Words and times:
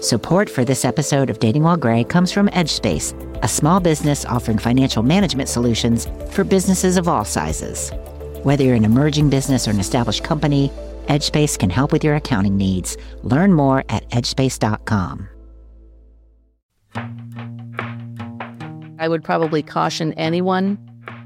Support 0.00 0.50
for 0.50 0.64
this 0.64 0.84
episode 0.84 1.30
of 1.30 1.38
Dating 1.38 1.62
While 1.62 1.76
Gray 1.76 2.02
comes 2.02 2.32
from 2.32 2.48
EdgeSpace, 2.48 3.14
a 3.42 3.48
small 3.48 3.78
business 3.78 4.24
offering 4.24 4.58
financial 4.58 5.04
management 5.04 5.48
solutions 5.48 6.08
for 6.30 6.42
businesses 6.42 6.96
of 6.96 7.06
all 7.06 7.24
sizes. 7.24 7.92
Whether 8.42 8.64
you're 8.64 8.74
an 8.74 8.84
emerging 8.84 9.30
business 9.30 9.68
or 9.68 9.70
an 9.70 9.78
established 9.78 10.24
company, 10.24 10.72
EdgeSpace 11.06 11.56
can 11.56 11.70
help 11.70 11.92
with 11.92 12.02
your 12.02 12.16
accounting 12.16 12.56
needs. 12.56 12.96
Learn 13.22 13.52
more 13.52 13.84
at 13.88 14.08
edgespace.com. 14.10 15.28
I 18.98 19.08
would 19.08 19.22
probably 19.22 19.62
caution 19.62 20.14
anyone 20.14 20.78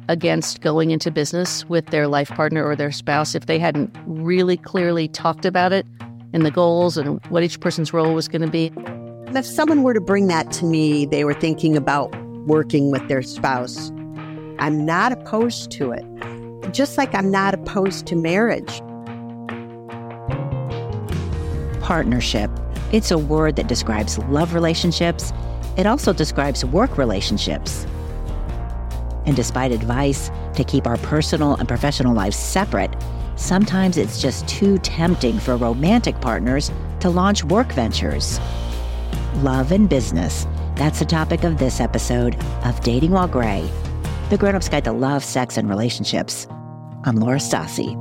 against 0.09 0.61
going 0.61 0.91
into 0.91 1.11
business 1.11 1.65
with 1.67 1.87
their 1.87 2.09
life 2.09 2.29
partner 2.31 2.63
or 2.65 2.77
their 2.77 2.93
spouse 2.93 3.35
if 3.35 3.47
they 3.47 3.59
hadn't 3.59 3.97
really 4.07 4.57
clearly 4.59 5.09
talked 5.09 5.47
about 5.47 5.73
it 5.73 5.87
and 6.33 6.45
the 6.45 6.51
goals 6.51 6.97
and 6.97 7.25
what 7.27 7.43
each 7.43 7.61
person's 7.61 7.93
role 7.93 8.15
was 8.15 8.29
going 8.29 8.43
to 8.43 8.49
be. 8.49 8.73
If 9.37 9.47
someone 9.47 9.83
were 9.83 9.95
to 9.95 10.01
bring 10.01 10.27
that 10.29 10.51
to 10.53 10.65
me, 10.65 11.07
they 11.07 11.25
were 11.25 11.35
thinking 11.35 11.77
about 11.77 12.15
working 12.47 12.91
with 12.91 13.07
their 13.09 13.23
spouse. 13.23 13.91
I'm 14.59 14.85
not 14.85 15.13
opposed 15.13 15.71
to 15.73 15.93
it, 15.93 16.05
just 16.73 16.99
like 16.99 17.15
I'm 17.15 17.31
not 17.31 17.55
opposed 17.55 18.07
to 18.07 18.17
marriage. 18.17 18.81
Partnership. 21.81 22.51
It's 22.93 23.11
a 23.11 23.19
word 23.19 23.57
that 23.57 23.69
describes 23.69 24.19
love 24.19 24.55
relationships. 24.55 25.33
It 25.77 25.87
also 25.87 26.13
describes 26.13 26.65
work 26.65 26.99
relationships. 26.99 27.87
And 29.27 29.37
despite 29.37 29.73
advice 29.73 30.31
to 30.55 30.65
keep 30.65 30.87
our 30.87 30.97
personal 30.99 31.55
and 31.55 31.69
professional 31.69 32.15
lives 32.15 32.37
separate, 32.37 32.91
sometimes 33.39 33.97
it's 33.97 34.21
just 34.21 34.47
too 34.47 34.77
tempting 34.79 35.39
for 35.39 35.57
romantic 35.57 36.21
partners 36.21 36.71
to 37.01 37.09
launch 37.09 37.45
work 37.45 37.73
ventures. 37.73 38.39
Love 39.37 39.73
and 39.73 39.89
business. 39.89 40.47
That's 40.75 40.99
the 40.99 41.05
topic 41.05 41.45
of 41.45 41.59
this 41.59 41.81
episode 41.81 42.37
of 42.65 42.81
Dating 42.83 43.13
While 43.13 43.29
Gray, 43.29 43.69
the 44.29 44.37
grown 44.37 44.55
up's 44.55 44.69
guide 44.69 44.85
to 44.85 44.93
love, 44.93 45.25
sex, 45.25 45.57
and 45.57 45.69
relationships. 45.69 46.47
I'm 47.05 47.17
Laura 47.17 47.39
Stassi. 47.39 47.97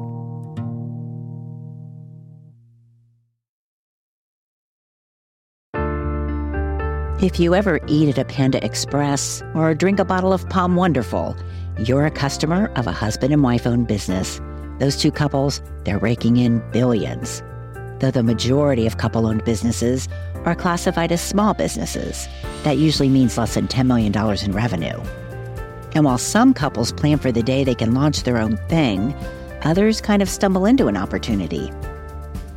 If 7.21 7.39
you 7.39 7.55
ever 7.55 7.79
eat 7.87 8.09
at 8.09 8.19
a 8.19 8.25
Panda 8.25 8.63
Express 8.63 9.41
or 9.55 9.73
drink 9.73 9.97
a 9.99 10.05
bottle 10.05 10.33
of 10.33 10.47
POM 10.49 10.75
Wonderful, 10.75 11.35
you're 11.79 12.05
a 12.05 12.11
customer 12.11 12.71
of 12.75 12.85
a 12.85 12.91
husband 12.91 13.33
and 13.33 13.41
wife 13.41 13.65
owned 13.65 13.87
business. 13.87 14.39
Those 14.79 14.95
two 14.95 15.11
couples, 15.11 15.61
they're 15.83 15.97
raking 15.97 16.37
in 16.37 16.63
billions. 16.71 17.41
Though 17.99 18.11
the 18.11 18.23
majority 18.23 18.85
of 18.85 18.97
couple 18.97 19.25
owned 19.25 19.43
businesses 19.43 20.07
are 20.45 20.55
classified 20.55 21.11
as 21.11 21.21
small 21.21 21.53
businesses, 21.53 22.27
that 22.63 22.77
usually 22.77 23.09
means 23.09 23.37
less 23.37 23.55
than 23.55 23.67
$10 23.67 23.87
million 23.87 24.13
in 24.43 24.51
revenue. 24.51 25.01
And 25.95 26.05
while 26.05 26.19
some 26.19 26.53
couples 26.53 26.91
plan 26.91 27.17
for 27.17 27.31
the 27.31 27.41
day 27.41 27.63
they 27.63 27.73
can 27.73 27.95
launch 27.95 28.23
their 28.23 28.37
own 28.37 28.57
thing, 28.69 29.15
others 29.63 29.99
kind 29.99 30.21
of 30.21 30.29
stumble 30.29 30.65
into 30.65 30.87
an 30.87 30.95
opportunity. 30.95 31.71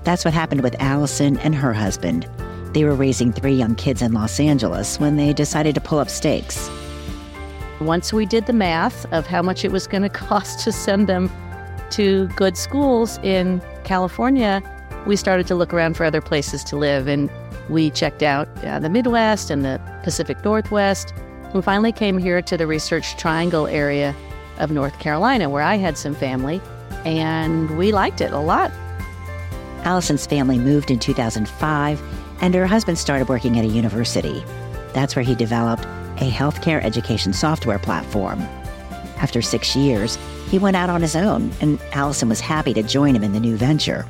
That's 0.04 0.24
what 0.24 0.34
happened 0.34 0.62
with 0.62 0.76
Allison 0.78 1.38
and 1.38 1.54
her 1.54 1.72
husband. 1.72 2.28
They 2.74 2.84
were 2.84 2.94
raising 2.94 3.32
three 3.32 3.54
young 3.54 3.76
kids 3.76 4.02
in 4.02 4.12
Los 4.12 4.38
Angeles 4.38 5.00
when 5.00 5.16
they 5.16 5.32
decided 5.32 5.74
to 5.74 5.80
pull 5.80 5.98
up 5.98 6.10
stakes. 6.10 6.70
Once 7.80 8.12
we 8.12 8.26
did 8.26 8.44
the 8.44 8.52
math 8.52 9.10
of 9.10 9.26
how 9.26 9.40
much 9.40 9.64
it 9.64 9.72
was 9.72 9.86
going 9.86 10.02
to 10.10 10.10
cost 10.10 10.60
to 10.64 10.72
send 10.72 11.08
them 11.08 11.30
to 11.92 12.28
good 12.28 12.56
schools 12.56 13.18
in 13.22 13.62
California, 13.84 14.62
we 15.06 15.16
started 15.16 15.46
to 15.48 15.54
look 15.54 15.72
around 15.72 15.96
for 15.96 16.04
other 16.04 16.20
places 16.20 16.62
to 16.64 16.76
live. 16.76 17.08
And 17.08 17.30
we 17.68 17.90
checked 17.90 18.22
out 18.22 18.48
uh, 18.64 18.78
the 18.78 18.88
Midwest 18.88 19.50
and 19.50 19.64
the 19.64 19.80
Pacific 20.02 20.44
Northwest. 20.44 21.14
We 21.54 21.62
finally 21.62 21.92
came 21.92 22.18
here 22.18 22.42
to 22.42 22.56
the 22.56 22.66
Research 22.66 23.16
Triangle 23.16 23.66
area 23.66 24.14
of 24.58 24.70
North 24.70 24.98
Carolina, 24.98 25.48
where 25.48 25.62
I 25.62 25.76
had 25.76 25.96
some 25.96 26.14
family, 26.14 26.60
and 27.04 27.76
we 27.78 27.92
liked 27.92 28.20
it 28.20 28.32
a 28.32 28.38
lot. 28.38 28.70
Allison's 29.84 30.26
family 30.26 30.58
moved 30.58 30.90
in 30.90 30.98
2005 30.98 32.02
and 32.42 32.54
her 32.54 32.66
husband 32.66 32.98
started 32.98 33.28
working 33.28 33.58
at 33.58 33.64
a 33.64 33.68
university. 33.68 34.44
That's 34.92 35.16
where 35.16 35.24
he 35.24 35.34
developed 35.34 35.84
a 36.18 36.30
healthcare 36.30 36.82
education 36.82 37.32
software 37.32 37.78
platform. 37.78 38.40
After 39.16 39.42
six 39.42 39.76
years, 39.76 40.18
he 40.50 40.58
went 40.58 40.76
out 40.76 40.90
on 40.90 41.00
his 41.00 41.16
own, 41.16 41.52
and 41.60 41.80
Allison 41.92 42.28
was 42.28 42.40
happy 42.40 42.74
to 42.74 42.82
join 42.82 43.14
him 43.14 43.22
in 43.22 43.32
the 43.32 43.40
new 43.40 43.56
venture. 43.56 44.06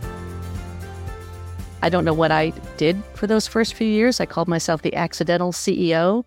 I 1.83 1.89
don't 1.89 2.05
know 2.05 2.15
what 2.15 2.31
I 2.31 2.51
did 2.77 3.03
for 3.15 3.27
those 3.27 3.47
first 3.47 3.75
few 3.75 3.87
years. 3.87 4.21
I 4.21 4.27
called 4.27 4.49
myself 4.49 4.83
the 4.83 4.95
accidental 4.95 5.53
CEO. 5.53 6.27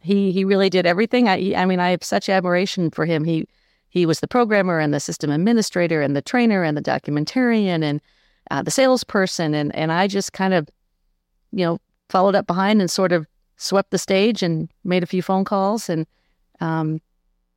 He 0.00 0.32
he 0.32 0.44
really 0.44 0.70
did 0.70 0.86
everything. 0.86 1.28
I 1.28 1.54
I 1.54 1.64
mean, 1.66 1.80
I 1.80 1.90
have 1.90 2.02
such 2.04 2.28
admiration 2.28 2.90
for 2.90 3.04
him. 3.04 3.24
He 3.24 3.46
he 3.88 4.06
was 4.06 4.20
the 4.20 4.28
programmer 4.28 4.78
and 4.78 4.92
the 4.92 5.00
system 5.00 5.30
administrator 5.30 6.02
and 6.02 6.14
the 6.16 6.22
trainer 6.22 6.62
and 6.62 6.76
the 6.76 6.82
documentarian 6.82 7.82
and 7.82 8.00
uh, 8.50 8.62
the 8.62 8.70
salesperson 8.70 9.54
and 9.54 9.74
and 9.74 9.92
I 9.92 10.06
just 10.06 10.32
kind 10.32 10.54
of 10.54 10.68
you 11.52 11.64
know, 11.64 11.78
followed 12.08 12.34
up 12.34 12.46
behind 12.46 12.80
and 12.80 12.90
sort 12.90 13.12
of 13.12 13.26
swept 13.56 13.90
the 13.90 13.98
stage 13.98 14.42
and 14.42 14.68
made 14.84 15.02
a 15.02 15.06
few 15.06 15.22
phone 15.22 15.44
calls. 15.44 15.88
And 15.88 16.06
um, 16.60 17.00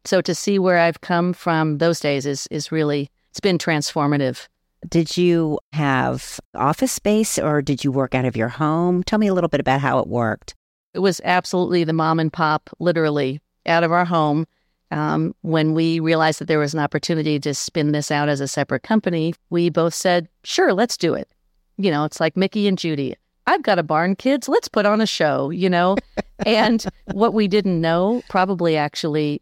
so 0.06 0.22
to 0.22 0.36
see 0.36 0.60
where 0.60 0.78
I've 0.78 1.02
come 1.02 1.34
from 1.34 1.78
those 1.78 2.00
days 2.00 2.26
is 2.26 2.48
is 2.52 2.72
really 2.72 3.10
it's 3.30 3.40
been 3.40 3.58
transformative. 3.58 4.48
Did 4.90 5.16
you 5.16 5.60
have 5.74 6.40
office 6.56 6.92
space 6.92 7.38
or 7.38 7.62
did 7.62 7.84
you 7.84 7.92
work 7.92 8.16
out 8.16 8.26
of 8.26 8.36
your 8.36 8.50
home? 8.50 9.04
Tell 9.04 9.20
me 9.20 9.28
a 9.28 9.34
little 9.34 9.48
bit 9.48 9.62
about 9.62 9.80
how 9.80 10.00
it 10.00 10.08
worked. 10.08 10.56
It 10.94 11.00
was 11.00 11.22
absolutely 11.24 11.84
the 11.84 11.94
mom 11.94 12.20
and 12.20 12.34
pop, 12.34 12.70
literally 12.80 13.40
out 13.66 13.84
of 13.84 13.92
our 13.92 14.06
home. 14.06 14.46
Um, 14.90 15.34
when 15.42 15.74
we 15.74 16.02
realized 16.02 16.40
that 16.40 16.50
there 16.50 16.60
was 16.60 16.74
an 16.74 16.82
opportunity 16.82 17.40
to 17.40 17.54
spin 17.54 17.94
this 17.94 18.12
out 18.12 18.28
as 18.28 18.42
a 18.42 18.48
separate 18.48 18.84
company, 18.84 19.34
we 19.50 19.70
both 19.70 19.94
said, 19.94 20.28
sure, 20.44 20.74
let's 20.74 20.98
do 20.98 21.14
it. 21.14 21.30
You 21.78 21.92
know, 21.92 22.04
it's 22.04 22.20
like 22.20 22.36
Mickey 22.36 22.68
and 22.68 22.78
Judy. 22.78 23.16
I've 23.48 23.64
got 23.64 23.80
a 23.80 23.84
barn, 23.84 24.16
kids. 24.16 24.50
Let's 24.50 24.68
put 24.68 24.86
on 24.86 25.00
a 25.00 25.08
show, 25.08 25.50
you 25.50 25.70
know? 25.70 25.96
and 26.46 26.86
what 27.14 27.34
we 27.34 27.48
didn't 27.48 27.80
know 27.80 28.22
probably 28.30 28.76
actually 28.76 29.42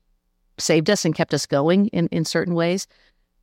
saved 0.59 0.89
us 0.89 1.05
and 1.05 1.15
kept 1.15 1.33
us 1.33 1.45
going 1.45 1.87
in, 1.87 2.07
in 2.07 2.25
certain 2.25 2.53
ways. 2.53 2.87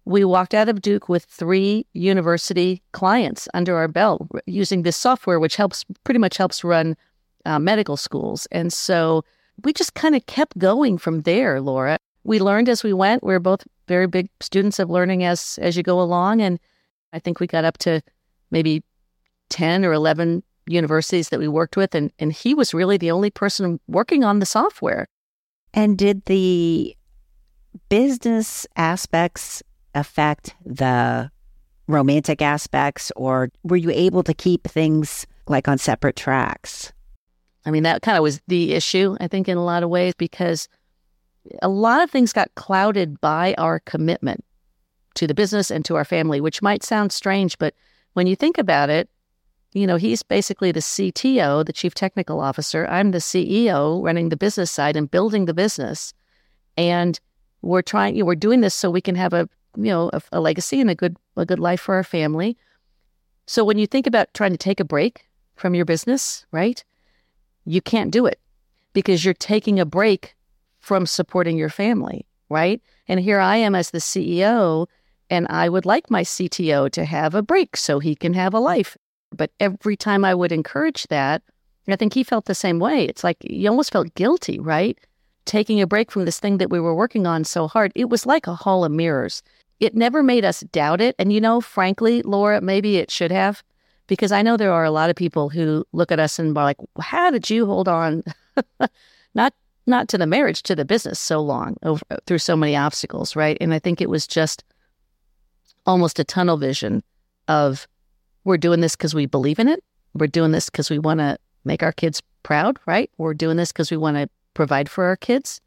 We 0.05 0.25
walked 0.25 0.55
out 0.55 0.69
of 0.69 0.83
Duke 0.83 1.09
with 1.09 1.25
three 1.25 1.87
university 1.93 2.83
clients 2.93 3.49
under 3.55 3.77
our 3.77 3.89
belt 3.89 4.29
using 4.47 4.83
this 4.83 4.97
software, 4.97 5.41
which 5.41 5.57
helps 5.57 5.85
pretty 6.05 6.21
much 6.21 6.37
helps 6.37 6.63
run 6.63 6.97
uh, 7.45 7.59
medical 7.59 7.97
schools. 7.97 8.47
And 8.53 8.73
so 8.73 9.25
we 9.65 9.73
just 9.73 9.95
kind 9.95 10.15
of 10.15 10.25
kept 10.27 10.59
going 10.59 10.99
from 10.99 11.23
there, 11.23 11.61
Laura. 11.61 11.99
We 12.25 12.39
learned 12.39 12.69
as 12.69 12.85
we 12.85 12.93
went. 12.93 13.23
We 13.23 13.29
we're 13.29 13.41
both 13.41 13.67
very 13.89 14.07
big 14.07 14.29
students 14.41 14.79
of 14.79 14.91
learning 14.91 15.25
as 15.25 15.59
as 15.63 15.77
you 15.77 15.83
go 15.83 16.01
along. 16.01 16.41
And 16.41 16.59
I 17.13 17.19
think 17.19 17.41
we 17.41 17.47
got 17.47 17.65
up 17.65 17.79
to 17.79 18.03
maybe 18.51 18.83
10 19.51 19.85
or 19.85 19.93
11 19.93 20.43
universities 20.67 21.29
that 21.29 21.39
we 21.39 21.49
worked 21.49 21.77
with, 21.77 21.95
and, 21.95 22.13
and 22.19 22.33
he 22.33 22.55
was 22.55 22.75
really 22.75 22.97
the 22.97 23.11
only 23.11 23.31
person 23.31 23.81
working 23.87 24.25
on 24.25 24.41
the 24.41 24.47
software. 24.47 25.07
And 25.73 25.97
did 25.99 26.25
the 26.25 26.97
business 27.89 28.67
aspects 28.77 29.63
affect 29.95 30.55
the 30.65 31.31
romantic 31.89 32.43
aspects, 32.43 33.13
or 33.17 33.51
were 33.63 33.77
you 33.77 33.91
able 33.91 34.23
to 34.25 34.35
keep 34.35 34.65
things 34.65 35.27
like 35.47 35.69
on 35.69 35.79
separate 35.79 36.17
tracks? 36.17 36.93
I 37.65 37.71
mean, 37.71 37.83
that 37.85 38.03
kind 38.03 38.17
of 38.17 38.23
was 38.23 38.41
the 38.49 38.75
issue, 38.75 39.17
I 39.21 39.29
think, 39.29 39.49
in 39.49 39.57
a 39.57 39.65
lot 39.65 39.83
of 39.83 39.91
ways, 39.91 40.15
because 40.15 40.69
a 41.63 41.69
lot 41.69 42.03
of 42.03 42.11
things 42.11 42.33
got 42.33 42.55
clouded 42.55 43.21
by 43.21 43.55
our 43.59 43.81
commitment 43.81 44.45
to 45.15 45.27
the 45.27 45.35
business 45.35 45.71
and 45.71 45.85
to 45.85 45.97
our 45.97 46.05
family, 46.05 46.41
which 46.41 46.63
might 46.63 46.83
sound 46.83 47.13
strange, 47.13 47.59
but 47.59 47.75
when 48.13 48.27
you 48.27 48.37
think 48.37 48.59
about 48.59 48.91
it, 48.91 49.09
you 49.73 49.87
know, 49.87 49.97
he's 49.97 50.23
basically 50.23 50.73
the 50.73 50.81
CTO, 50.81 51.65
the 51.65 51.73
chief 51.73 51.95
technical 51.95 52.41
officer. 52.41 52.87
I'm 52.87 53.11
the 53.11 53.19
CEO 53.19 54.03
running 54.03 54.31
the 54.31 54.37
business 54.37 54.71
side 54.71 54.97
and 54.97 55.11
building 55.11 55.45
the 55.45 55.53
business. 55.53 56.15
And 56.79 57.21
we're 57.67 57.83
trying, 57.83 58.17
you 58.17 58.23
know, 58.23 58.27
we're 58.27 58.35
doing 58.35 58.61
this 58.61 58.75
so 58.75 58.91
we 58.91 59.01
can 59.01 59.15
have 59.15 59.33
a, 59.33 59.49
you 59.77 59.85
know, 59.85 60.11
a, 60.13 60.23
a 60.33 60.41
legacy 60.41 60.81
and 60.81 60.91
a 60.91 60.95
good, 60.95 61.17
a 61.37 61.45
good 61.45 61.59
life 61.59 61.81
for 61.81 61.95
our 61.95 62.05
family. 62.05 62.57
So 63.47 63.65
when 63.65 63.79
you 63.79 63.87
think 63.87 64.07
about 64.07 64.33
trying 64.35 64.53
to 64.53 64.59
take 64.59 64.81
a 64.81 64.85
break 64.85 65.27
from 65.57 65.75
your 65.75 65.85
business, 65.85 66.47
right? 66.53 66.83
You 67.65 67.81
can't 67.81 68.11
do 68.11 68.27
it 68.27 68.41
because 68.93 69.25
you're 69.25 69.35
taking 69.35 69.79
a 69.79 69.87
break 69.87 70.35
from 70.81 71.07
supporting 71.07 71.57
your 71.57 71.69
family, 71.71 72.27
right? 72.49 72.81
And 73.09 73.21
here 73.21 73.41
I 73.41 73.57
am 73.57 73.75
as 73.75 73.91
the 73.91 73.99
CEO, 73.99 74.87
and 75.31 75.47
I 75.49 75.69
would 75.69 75.87
like 75.87 76.11
my 76.11 76.23
CTO 76.23 76.91
to 76.93 77.05
have 77.05 77.35
a 77.35 77.43
break 77.43 77.77
so 77.77 77.99
he 77.99 78.15
can 78.15 78.35
have 78.35 78.55
a 78.55 78.61
life 78.61 78.97
but 79.37 79.51
every 79.61 79.97
time 79.97 80.25
I 80.25 80.35
would 80.35 80.53
encourage 80.53 81.07
that, 81.09 81.43
I 81.89 81.97
think 81.97 82.15
he 82.15 82.25
felt 82.25 82.47
the 82.47 82.55
same 82.55 82.79
way. 82.79 83.05
It's 83.05 83.23
like 83.23 83.37
you 83.43 83.69
almost 83.69 83.93
felt 83.93 84.15
guilty, 84.15 84.59
right? 84.59 84.99
Taking 85.47 85.81
a 85.81 85.87
break 85.87 86.11
from 86.11 86.27
this 86.27 86.39
thing 86.39 86.59
that 86.59 86.71
we 86.71 86.81
were 86.81 86.95
working 86.95 87.27
on 87.27 87.45
so 87.45 87.67
hard. 87.67 87.93
It 87.95 88.11
was 88.11 88.27
like 88.27 88.47
a 88.47 88.55
hall 88.55 88.85
of 88.85 88.93
mirrors. 88.93 89.43
It 89.81 89.95
never 89.95 90.23
made 90.23 90.45
us 90.45 90.61
doubt 90.73 91.01
it. 91.01 91.15
And, 91.19 91.33
you 91.33 91.41
know, 91.41 91.61
frankly, 91.61 92.23
Laura, 92.23 92.61
maybe 92.61 92.97
it 92.97 93.11
should 93.11 93.33
have, 93.33 93.63
because 94.07 94.33
I 94.33 94.43
know 94.43 94.57
there 94.57 94.73
are 94.73 94.85
a 94.85 94.91
lot 94.91 95.11
of 95.11 95.17
people 95.17 95.49
who 95.49 95.85
look 95.93 96.13
at 96.13 96.21
us 96.21 96.39
and 96.39 96.57
are 96.57 96.65
like, 96.65 96.79
"How 97.01 97.31
did 97.31 97.49
you 97.51 97.67
hold 97.67 97.89
on?" 97.89 98.23
not 99.35 99.55
not 99.87 100.09
to 100.09 100.19
the 100.19 100.27
marriage, 100.27 100.63
to 100.65 100.75
the 100.75 100.85
business 100.85 101.19
so 101.19 101.41
long 101.41 101.77
over, 101.83 102.03
through 102.27 102.39
so 102.39 102.57
many 102.57 102.77
obstacles, 102.77 103.37
right? 103.37 103.57
And 103.61 103.73
I 103.73 103.79
think 103.79 104.01
it 104.01 104.11
was 104.11 104.27
just 104.27 104.65
almost 105.87 106.19
a 106.19 106.25
tunnel 106.25 106.57
vision 106.57 107.03
of 107.49 107.87
we're 108.45 108.57
doing 108.57 108.81
this 108.81 108.97
because 108.97 109.15
we 109.15 109.27
believe 109.27 109.59
in 109.59 109.69
it. 109.69 109.83
We're 110.15 110.27
doing 110.27 110.53
this 110.53 110.71
because 110.71 110.91
we 110.91 110.99
want 110.99 111.21
to 111.21 111.39
make 111.65 111.83
our 111.83 111.93
kids 111.93 112.23
proud, 112.43 112.79
right? 112.87 113.11
We're 113.19 113.35
doing 113.35 113.57
this 113.57 113.73
because 113.73 113.91
we 113.91 113.97
want 113.97 114.17
to 114.17 114.29
provide 114.57 114.89
for 114.89 115.05
our 115.05 115.17
kids. 115.17 115.61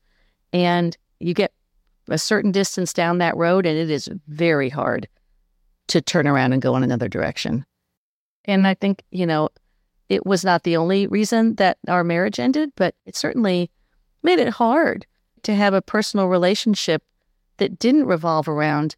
And 0.51 0.97
you 1.19 1.33
get 1.33 1.53
a 2.09 2.17
certain 2.17 2.51
distance 2.51 2.91
down 2.91 3.19
that 3.19 3.37
road, 3.37 3.65
and 3.65 3.77
it 3.77 3.89
is 3.89 4.09
very 4.27 4.69
hard 4.69 5.07
to 5.87 6.01
turn 6.01 6.27
around 6.27 6.53
and 6.53 6.61
go 6.61 6.75
in 6.75 6.83
another 6.83 7.07
direction. 7.07 7.65
And 8.45 8.67
I 8.67 8.73
think, 8.73 9.03
you 9.11 9.25
know, 9.25 9.49
it 10.09 10.25
was 10.25 10.43
not 10.43 10.63
the 10.63 10.75
only 10.75 11.07
reason 11.07 11.55
that 11.55 11.77
our 11.87 12.03
marriage 12.03 12.39
ended, 12.39 12.71
but 12.75 12.95
it 13.05 13.15
certainly 13.15 13.69
made 14.23 14.39
it 14.39 14.49
hard 14.49 15.05
to 15.43 15.55
have 15.55 15.73
a 15.73 15.81
personal 15.81 16.27
relationship 16.27 17.03
that 17.57 17.77
didn't 17.77 18.05
revolve 18.05 18.47
around 18.47 18.95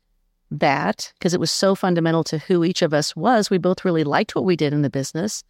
that 0.50 1.12
because 1.18 1.34
it 1.34 1.40
was 1.40 1.52
so 1.52 1.76
fundamental 1.76 2.24
to 2.26 2.38
who 2.38 2.64
each 2.64 2.82
of 2.82 2.94
us 2.94 3.16
was. 3.16 3.50
We 3.50 3.58
both 3.58 3.86
really 3.86 4.04
liked 4.04 4.36
what 4.36 4.46
we 4.46 4.56
did 4.56 4.74
in 4.74 4.82
the 4.82 4.90
business. 4.90 5.44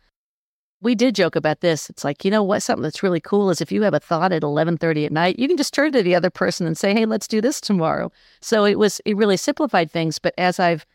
We 0.81 0.95
did 0.95 1.13
joke 1.13 1.35
about 1.35 1.61
this. 1.61 1.89
It's 1.91 2.03
like, 2.03 2.25
you 2.25 2.31
know 2.31 2.41
what, 2.41 2.63
something 2.63 2.81
that's 2.81 3.03
really 3.03 3.19
cool 3.19 3.51
is 3.51 3.61
if 3.61 3.71
you 3.71 3.83
have 3.83 3.93
a 3.93 3.99
thought 3.99 4.31
at 4.31 4.41
11:30 4.41 5.05
at 5.05 5.11
night, 5.11 5.37
you 5.37 5.47
can 5.47 5.57
just 5.57 5.73
turn 5.73 5.91
to 5.91 6.01
the 6.01 6.15
other 6.15 6.31
person 6.31 6.65
and 6.65 6.75
say, 6.75 6.93
"Hey, 6.93 7.05
let's 7.05 7.27
do 7.27 7.39
this 7.39 7.61
tomorrow." 7.61 8.11
So 8.41 8.65
it 8.65 8.79
was 8.79 8.99
it 9.05 9.15
really 9.15 9.37
simplified 9.37 9.91
things, 9.91 10.17
but 10.17 10.33
as 10.39 10.59
I've 10.59 10.85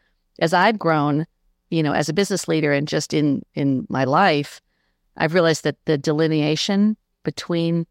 as 0.40 0.52
I've 0.52 0.78
grown, 0.78 1.26
you 1.70 1.82
know, 1.82 1.92
as 1.92 2.08
a 2.08 2.12
business 2.12 2.48
leader 2.48 2.72
and 2.72 2.88
just 2.88 3.14
in 3.14 3.42
in 3.54 3.86
my 3.88 4.04
life, 4.04 4.60
I've 5.16 5.34
realized 5.34 5.62
that 5.64 5.84
the 5.84 5.96
delineation 5.96 6.96
between 7.22 7.86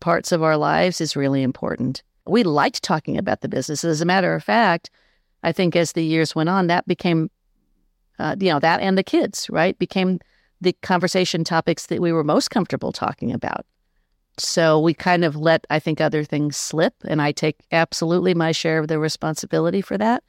parts 0.00 0.32
of 0.32 0.42
our 0.42 0.56
lives 0.56 1.00
is 1.00 1.16
really 1.16 1.42
important. 1.42 2.02
We 2.26 2.42
liked 2.42 2.82
talking 2.82 3.16
about 3.16 3.40
the 3.40 3.48
business. 3.48 3.84
As 3.84 4.00
a 4.00 4.04
matter 4.04 4.34
of 4.34 4.42
fact, 4.42 4.90
I 5.44 5.52
think 5.52 5.76
as 5.76 5.92
the 5.92 6.04
years 6.04 6.34
went 6.34 6.48
on, 6.48 6.66
that 6.66 6.86
became, 6.88 7.30
uh, 8.18 8.34
you 8.38 8.50
know, 8.50 8.58
that 8.58 8.80
and 8.80 8.98
the 8.98 9.04
kids, 9.04 9.48
right, 9.48 9.78
became 9.78 10.18
the 10.60 10.72
conversation 10.82 11.44
topics 11.44 11.86
that 11.86 12.00
we 12.00 12.12
were 12.12 12.24
most 12.24 12.50
comfortable 12.50 12.92
talking 12.92 13.32
about. 13.32 13.66
So 14.38 14.78
we 14.78 14.94
kind 14.94 15.24
of 15.24 15.36
let, 15.36 15.66
I 15.70 15.78
think, 15.78 16.00
other 16.00 16.24
things 16.24 16.56
slip. 16.56 16.94
And 17.06 17.22
I 17.22 17.32
take 17.32 17.56
absolutely 17.72 18.34
my 18.34 18.52
share 18.52 18.78
of 18.78 18.88
the 18.88 18.98
responsibility 18.98 19.80
for 19.80 19.96
that. 19.98 20.22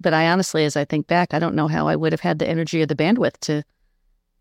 But 0.00 0.14
I 0.14 0.28
honestly, 0.28 0.64
as 0.64 0.76
I 0.76 0.84
think 0.84 1.06
back, 1.06 1.34
I 1.34 1.38
don't 1.38 1.54
know 1.54 1.68
how 1.68 1.86
I 1.86 1.96
would 1.96 2.12
have 2.12 2.20
had 2.20 2.38
the 2.38 2.48
energy 2.48 2.80
or 2.80 2.86
the 2.86 2.94
bandwidth 2.94 3.38
to 3.40 3.62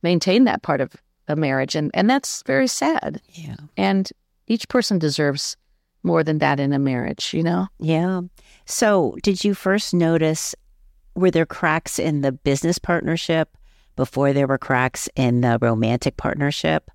maintain 0.02 0.46
that 0.46 0.62
part 0.62 0.80
of 0.80 0.96
a 1.28 1.36
marriage. 1.36 1.76
And, 1.76 1.92
and 1.94 2.10
that's 2.10 2.42
very 2.44 2.68
sad. 2.68 3.22
Yeah. 3.34 3.56
And 3.76 4.10
each 4.48 4.68
person 4.70 4.98
deserves 5.00 5.58
more 6.04 6.24
than 6.24 6.38
that 6.40 6.62
in 6.62 6.72
a 6.72 6.80
marriage, 6.80 7.34
you 7.34 7.44
know? 7.44 7.68
Yeah. 7.80 8.22
So, 8.66 9.18
did 9.22 9.44
you 9.44 9.54
first 9.54 9.94
notice 9.94 10.56
were 11.16 11.32
there 11.32 11.46
cracks 11.46 12.00
in 12.00 12.22
the 12.22 12.32
business 12.32 12.80
partnership 12.80 13.50
before 14.00 14.32
there 14.32 14.48
were 14.48 14.58
cracks 14.58 15.10
in 15.18 15.42
the 15.42 15.60
romantic 15.62 16.16
partnership? 16.16 16.90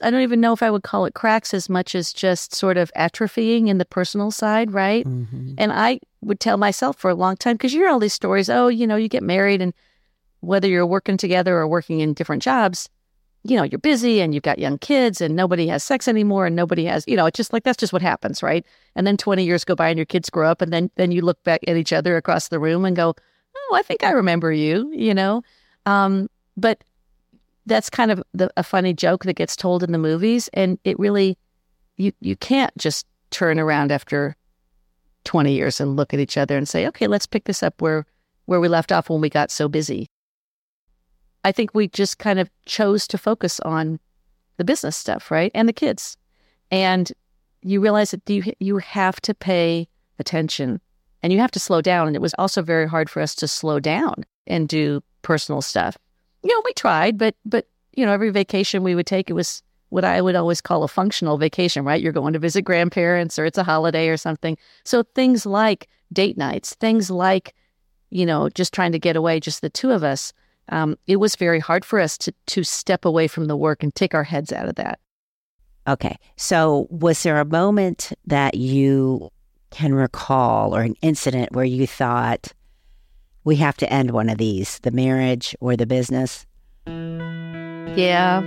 I 0.00 0.10
don't 0.10 0.22
even 0.22 0.40
know 0.40 0.54
if 0.54 0.62
I 0.62 0.70
would 0.70 0.82
call 0.82 1.04
it 1.04 1.12
cracks 1.12 1.52
as 1.52 1.68
much 1.68 1.94
as 1.94 2.10
just 2.10 2.54
sort 2.54 2.78
of 2.78 2.90
atrophying 2.96 3.68
in 3.68 3.76
the 3.76 3.84
personal 3.84 4.30
side, 4.30 4.70
right? 4.70 5.04
Mm-hmm. 5.04 5.56
And 5.58 5.70
I 5.70 6.00
would 6.22 6.40
tell 6.40 6.56
myself 6.56 6.96
for 6.96 7.10
a 7.10 7.14
long 7.14 7.36
time 7.36 7.56
because 7.56 7.74
you 7.74 7.80
hear 7.80 7.90
all 7.90 7.98
these 7.98 8.14
stories. 8.14 8.48
Oh, 8.48 8.68
you 8.68 8.86
know, 8.86 8.96
you 8.96 9.10
get 9.10 9.22
married, 9.22 9.60
and 9.60 9.74
whether 10.40 10.66
you're 10.66 10.86
working 10.86 11.18
together 11.18 11.58
or 11.58 11.68
working 11.68 12.00
in 12.00 12.14
different 12.14 12.42
jobs, 12.42 12.88
you 13.44 13.54
know, 13.54 13.62
you're 13.62 13.78
busy 13.78 14.22
and 14.22 14.32
you've 14.32 14.42
got 14.42 14.58
young 14.58 14.78
kids 14.78 15.20
and 15.20 15.36
nobody 15.36 15.66
has 15.66 15.84
sex 15.84 16.08
anymore 16.08 16.46
and 16.46 16.56
nobody 16.56 16.86
has, 16.86 17.04
you 17.06 17.14
know, 17.14 17.26
it's 17.26 17.36
just 17.36 17.52
like 17.52 17.64
that's 17.64 17.76
just 17.76 17.92
what 17.92 18.00
happens, 18.00 18.42
right? 18.42 18.64
And 18.96 19.06
then 19.06 19.18
20 19.18 19.44
years 19.44 19.66
go 19.66 19.74
by 19.74 19.90
and 19.90 19.98
your 19.98 20.06
kids 20.06 20.30
grow 20.30 20.50
up 20.50 20.62
and 20.62 20.72
then 20.72 20.90
then 20.96 21.12
you 21.12 21.20
look 21.20 21.44
back 21.44 21.60
at 21.68 21.76
each 21.76 21.92
other 21.92 22.16
across 22.16 22.48
the 22.48 22.58
room 22.58 22.86
and 22.86 22.96
go, 22.96 23.14
"Oh, 23.54 23.74
I 23.74 23.82
think 23.82 24.02
I 24.02 24.12
remember 24.12 24.50
you," 24.50 24.90
you 24.94 25.12
know? 25.12 25.42
Um, 25.86 26.28
but 26.56 26.84
that's 27.66 27.90
kind 27.90 28.10
of 28.10 28.22
the, 28.32 28.50
a 28.56 28.62
funny 28.62 28.92
joke 28.92 29.24
that 29.24 29.34
gets 29.34 29.56
told 29.56 29.82
in 29.82 29.92
the 29.92 29.98
movies 29.98 30.48
and 30.52 30.78
it 30.84 30.98
really 30.98 31.38
you 31.96 32.12
you 32.20 32.36
can't 32.36 32.76
just 32.76 33.06
turn 33.30 33.58
around 33.58 33.92
after 33.92 34.36
20 35.24 35.52
years 35.52 35.80
and 35.80 35.96
look 35.96 36.12
at 36.12 36.20
each 36.20 36.36
other 36.36 36.56
and 36.56 36.68
say, 36.68 36.86
"Okay, 36.88 37.06
let's 37.06 37.26
pick 37.26 37.44
this 37.44 37.62
up 37.62 37.80
where 37.80 38.06
where 38.46 38.60
we 38.60 38.68
left 38.68 38.92
off 38.92 39.08
when 39.08 39.20
we 39.20 39.28
got 39.28 39.50
so 39.50 39.68
busy." 39.68 40.06
I 41.44 41.52
think 41.52 41.74
we 41.74 41.88
just 41.88 42.18
kind 42.18 42.38
of 42.38 42.50
chose 42.66 43.06
to 43.08 43.18
focus 43.18 43.60
on 43.60 43.98
the 44.56 44.64
business 44.64 44.96
stuff, 44.96 45.30
right? 45.30 45.50
And 45.54 45.68
the 45.68 45.72
kids. 45.72 46.16
And 46.70 47.12
you 47.62 47.80
realize 47.80 48.12
that 48.12 48.28
you 48.28 48.52
you 48.60 48.78
have 48.78 49.20
to 49.22 49.34
pay 49.34 49.88
attention 50.18 50.80
and 51.22 51.32
you 51.32 51.38
have 51.38 51.50
to 51.52 51.60
slow 51.60 51.80
down. 51.80 52.06
And 52.06 52.16
it 52.16 52.22
was 52.22 52.34
also 52.38 52.62
very 52.62 52.88
hard 52.88 53.08
for 53.08 53.20
us 53.22 53.34
to 53.36 53.48
slow 53.48 53.80
down 53.80 54.24
and 54.46 54.68
do 54.68 55.02
personal 55.22 55.62
stuff. 55.62 55.96
You 56.42 56.54
know, 56.54 56.62
we 56.64 56.72
tried, 56.74 57.18
but 57.18 57.34
but 57.44 57.66
you 57.92 58.04
know, 58.04 58.12
every 58.12 58.30
vacation 58.30 58.82
we 58.82 58.94
would 58.94 59.06
take, 59.06 59.30
it 59.30 59.34
was 59.34 59.62
what 59.90 60.04
I 60.04 60.22
would 60.22 60.34
always 60.34 60.60
call 60.60 60.82
a 60.82 60.88
functional 60.88 61.36
vacation, 61.36 61.84
right? 61.84 62.00
You're 62.00 62.12
going 62.12 62.32
to 62.32 62.38
visit 62.38 62.62
grandparents 62.62 63.38
or 63.38 63.44
it's 63.44 63.58
a 63.58 63.64
holiday 63.64 64.08
or 64.08 64.16
something. 64.16 64.56
So 64.84 65.02
things 65.02 65.44
like 65.44 65.88
date 66.12 66.38
nights, 66.38 66.74
things 66.74 67.10
like, 67.10 67.54
you 68.08 68.24
know, 68.24 68.48
just 68.48 68.72
trying 68.72 68.92
to 68.92 68.98
get 68.98 69.16
away, 69.16 69.38
just 69.38 69.60
the 69.60 69.68
two 69.68 69.90
of 69.90 70.02
us 70.02 70.32
um, 70.68 70.96
it 71.06 71.16
was 71.16 71.36
very 71.36 71.60
hard 71.60 71.84
for 71.84 72.00
us 72.00 72.16
to 72.18 72.32
to 72.46 72.64
step 72.64 73.04
away 73.04 73.28
from 73.28 73.46
the 73.46 73.56
work 73.56 73.82
and 73.82 73.94
take 73.94 74.14
our 74.14 74.24
heads 74.24 74.52
out 74.52 74.68
of 74.68 74.76
that. 74.76 74.98
Okay. 75.88 76.16
So, 76.36 76.86
was 76.90 77.22
there 77.22 77.40
a 77.40 77.44
moment 77.44 78.12
that 78.26 78.54
you 78.54 79.30
can 79.70 79.94
recall 79.94 80.76
or 80.76 80.82
an 80.82 80.94
incident 81.02 81.52
where 81.52 81.64
you 81.64 81.86
thought, 81.86 82.52
we 83.44 83.56
have 83.56 83.76
to 83.78 83.92
end 83.92 84.10
one 84.10 84.28
of 84.28 84.38
these, 84.38 84.78
the 84.80 84.90
marriage 84.90 85.56
or 85.60 85.76
the 85.76 85.86
business? 85.86 86.46
Yeah. 86.86 88.40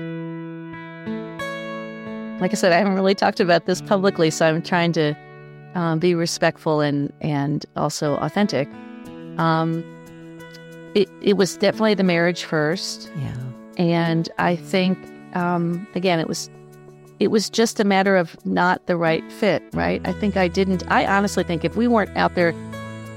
Like 2.39 2.51
I 2.51 2.55
said, 2.55 2.71
I 2.71 2.77
haven't 2.77 2.95
really 2.95 3.15
talked 3.15 3.39
about 3.39 3.65
this 3.65 3.81
publicly, 3.81 4.29
so 4.29 4.45
I'm 4.45 4.61
trying 4.61 4.91
to 4.93 5.15
um, 5.73 5.99
be 5.99 6.15
respectful 6.15 6.81
and 6.81 7.11
and 7.21 7.65
also 7.75 8.15
authentic. 8.17 8.67
Um, 9.37 9.83
it, 10.95 11.09
it 11.21 11.37
was 11.37 11.57
definitely 11.57 11.93
the 11.93 12.03
marriage 12.03 12.43
first. 12.43 13.11
Yeah. 13.17 13.35
And 13.77 14.29
I 14.37 14.55
think, 14.55 14.97
um, 15.35 15.85
again, 15.95 16.19
it 16.19 16.27
was 16.27 16.49
it 17.19 17.29
was 17.29 17.49
just 17.49 17.79
a 17.79 17.83
matter 17.83 18.17
of 18.17 18.35
not 18.45 18.85
the 18.87 18.97
right 18.97 19.23
fit, 19.31 19.63
right? 19.73 20.01
I 20.05 20.11
think 20.13 20.35
I 20.35 20.47
didn't. 20.47 20.89
I 20.91 21.05
honestly 21.05 21.43
think 21.43 21.63
if 21.63 21.77
we 21.77 21.87
weren't 21.87 22.15
out 22.17 22.35
there 22.35 22.53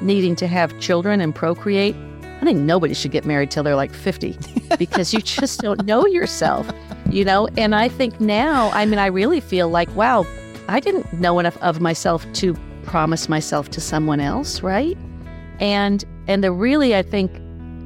needing 0.00 0.36
to 0.36 0.46
have 0.46 0.78
children 0.80 1.20
and 1.20 1.34
procreate, 1.34 1.96
I 2.40 2.44
think 2.44 2.60
nobody 2.60 2.94
should 2.94 3.10
get 3.10 3.24
married 3.24 3.50
till 3.50 3.62
they're 3.62 3.76
like 3.76 3.92
50 3.92 4.38
because 4.78 5.12
you 5.12 5.20
just 5.20 5.60
don't 5.60 5.84
know 5.86 6.06
yourself, 6.06 6.70
you 7.10 7.24
know? 7.24 7.48
And 7.56 7.74
I 7.74 7.88
think 7.88 8.20
now, 8.20 8.70
I 8.70 8.86
mean, 8.86 8.98
I 8.98 9.06
really 9.06 9.40
feel 9.40 9.68
like, 9.68 9.94
wow, 9.96 10.24
I 10.68 10.80
didn't 10.80 11.12
know 11.14 11.38
enough 11.38 11.56
of 11.58 11.80
myself 11.80 12.30
to 12.34 12.54
promise 12.84 13.28
myself 13.28 13.70
to 13.70 13.80
someone 13.80 14.20
else, 14.20 14.62
right? 14.62 14.96
And 15.60 16.04
and 16.28 16.44
the 16.44 16.52
really 16.52 16.94
I 16.94 17.02
think 17.02 17.32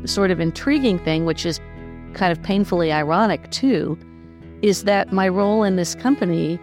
sort 0.07 0.31
of 0.31 0.41
intriguing 0.41 0.99
thing, 0.99 1.25
which 1.25 1.47
is 1.47 1.61
kind 2.13 2.31
of 2.31 2.43
painfully 2.43 2.93
ironic 2.93 3.51
too, 3.51 3.99
is 4.61 4.85
that 4.85 5.13
my 5.13 5.29
role 5.29 5.63
in 5.63 5.77
this 5.77 5.95
company 5.95 6.59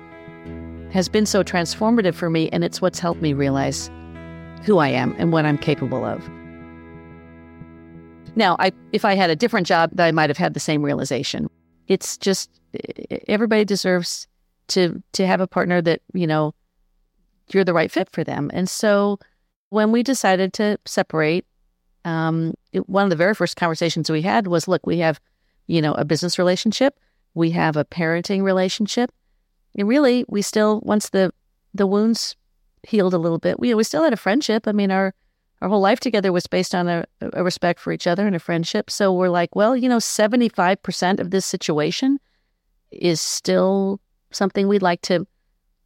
has 0.92 1.10
been 1.10 1.26
so 1.26 1.44
transformative 1.44 2.16
for 2.16 2.30
me, 2.30 2.50
and 2.50 2.64
it's 2.64 2.82
what's 2.82 3.00
helped 3.00 3.22
me 3.22 3.34
realize 3.34 3.90
who 4.64 4.78
I 4.78 4.90
am 4.90 5.16
and 5.18 5.32
what 5.32 5.46
I'm 5.46 5.58
capable 5.58 6.04
of. 6.04 6.28
Now, 8.36 8.56
I, 8.60 8.72
if 8.94 9.06
I 9.06 9.16
had 9.16 9.30
a 9.30 9.36
different 9.36 9.68
job, 9.68 10.00
I 10.00 10.12
might 10.12 10.30
have 10.30 10.38
had 10.38 10.54
the 10.54 10.60
same 10.60 10.84
realization. 10.84 11.50
It's 11.88 12.18
just 12.18 12.50
everybody 13.28 13.66
deserves 13.66 14.28
to 14.68 15.02
to 15.14 15.26
have 15.26 15.42
a 15.42 15.48
partner 15.48 15.82
that 15.82 16.02
you 16.14 16.28
know 16.28 16.54
you're 17.54 17.64
the 17.64 17.74
right 17.74 17.92
fit 17.92 18.10
for 18.12 18.24
them. 18.24 18.50
And 18.54 18.70
so, 18.70 19.20
when 19.70 19.92
we 19.92 20.04
decided 20.04 20.54
to 20.54 20.78
separate, 20.86 21.46
um, 22.06 22.54
it, 22.72 22.88
one 22.88 23.04
of 23.04 23.10
the 23.10 23.16
very 23.16 23.34
first 23.34 23.56
conversations 23.56 24.10
we 24.10 24.22
had 24.22 24.48
was, 24.48 24.68
look, 24.68 24.86
we 24.86 25.00
have, 25.00 25.20
you 25.68 25.82
know, 25.82 25.94
a 25.94 26.06
business 26.06 26.38
relationship, 26.38 27.00
we 27.34 27.52
have 27.52 27.76
a 27.76 27.86
parenting 27.86 28.44
relationship, 28.44 29.12
and 29.76 29.88
really, 29.88 30.26
we 30.28 30.42
still 30.42 30.82
once 30.82 31.10
the 31.10 31.34
the 31.74 31.88
wounds 31.88 32.36
healed 32.84 33.14
a 33.14 33.18
little 33.18 33.40
bit, 33.40 33.60
we 33.60 33.74
we 33.74 33.84
still 33.84 34.04
had 34.04 34.14
a 34.14 34.18
friendship. 34.18 34.68
I 34.68 34.72
mean, 34.72 34.92
our 34.92 35.14
our 35.62 35.70
whole 35.70 35.82
life 35.82 36.00
together 36.00 36.32
was 36.32 36.48
based 36.48 36.74
on 36.74 36.88
a, 36.88 37.06
a 37.34 37.44
respect 37.44 37.80
for 37.80 37.92
each 37.92 38.08
other 38.08 38.26
and 38.26 38.36
a 38.36 38.40
friendship. 38.40 38.90
So 38.90 39.14
we're 39.14 39.30
like, 39.30 39.56
well, 39.56 39.76
you 39.76 39.90
know, 39.90 40.00
seventy 40.00 40.50
five 40.50 40.82
percent 40.82 41.20
of 41.20 41.32
this 41.32 41.46
situation 41.46 42.20
is 42.92 43.22
still 43.22 44.00
something 44.32 44.68
we'd 44.68 44.82
like 44.82 45.02
to, 45.02 45.28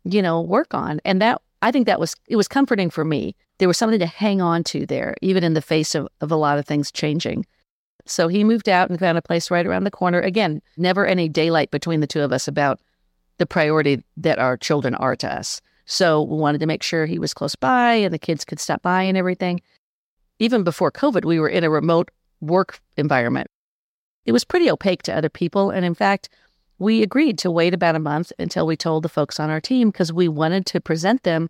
you 0.04 0.22
know, 0.22 0.42
work 0.42 0.74
on, 0.74 1.02
and 1.06 1.22
that 1.22 1.42
I 1.62 1.72
think 1.72 1.86
that 1.88 2.00
was 2.00 2.16
it 2.28 2.36
was 2.36 2.48
comforting 2.48 2.90
for 2.90 3.06
me. 3.06 3.36
There 3.58 3.68
was 3.68 3.78
something 3.78 4.00
to 4.00 4.06
hang 4.06 4.42
on 4.42 4.64
to 4.66 4.86
there, 4.86 5.16
even 5.22 5.44
in 5.44 5.54
the 5.54 5.62
face 5.62 5.96
of, 5.96 6.08
of 6.22 6.32
a 6.32 6.36
lot 6.36 6.58
of 6.58 6.66
things 6.66 6.92
changing. 6.92 7.46
So 8.06 8.28
he 8.28 8.44
moved 8.44 8.68
out 8.68 8.90
and 8.90 9.00
found 9.00 9.18
a 9.18 9.22
place 9.22 9.50
right 9.50 9.66
around 9.66 9.86
the 9.86 9.92
corner. 9.92 10.20
Again, 10.20 10.62
never 10.76 11.06
any 11.06 11.30
daylight 11.30 11.72
between 11.72 12.02
the 12.02 12.08
two 12.08 12.22
of 12.22 12.34
us 12.34 12.48
about 12.48 12.82
the 13.38 13.46
priority 13.46 14.04
that 14.18 14.40
our 14.40 14.58
children 14.58 14.96
are 14.96 15.16
to 15.16 15.34
us. 15.34 15.62
So 15.86 16.22
we 16.22 16.38
wanted 16.38 16.60
to 16.60 16.66
make 16.66 16.84
sure 16.84 17.06
he 17.06 17.20
was 17.20 17.34
close 17.34 17.56
by 17.56 17.94
and 17.94 18.13
the 18.13 18.20
kids 18.20 18.46
could 18.46 18.60
stop 18.60 18.82
by 18.82 19.04
and 19.04 19.18
everything. 19.18 19.62
Even 20.40 20.63
before 20.63 20.92
COVID, 20.92 21.25
we 21.25 21.40
were 21.40 21.50
in 21.50 21.63
a 21.63 21.70
remote 21.70 22.10
work 22.42 22.80
environment. 22.98 23.48
It 24.25 24.32
was 24.32 24.44
pretty 24.44 24.70
opaque 24.70 25.04
to 25.04 25.16
other 25.16 25.30
people. 25.30 25.70
And 25.70 25.86
in 25.86 25.94
fact, 25.94 26.30
we 26.80 27.04
agreed 27.04 27.38
to 27.40 27.52
wait 27.52 27.74
about 27.74 27.96
a 27.96 28.00
month 28.00 28.32
until 28.40 28.66
we 28.66 28.75
told 28.75 29.04
the 29.04 29.10
folks 29.10 29.40
on 29.40 29.50
our 29.50 29.62
team 29.62 29.90
because 29.90 30.12
we 30.12 30.28
wanted 30.28 30.66
to 30.68 30.82
present 30.82 31.24
them 31.24 31.50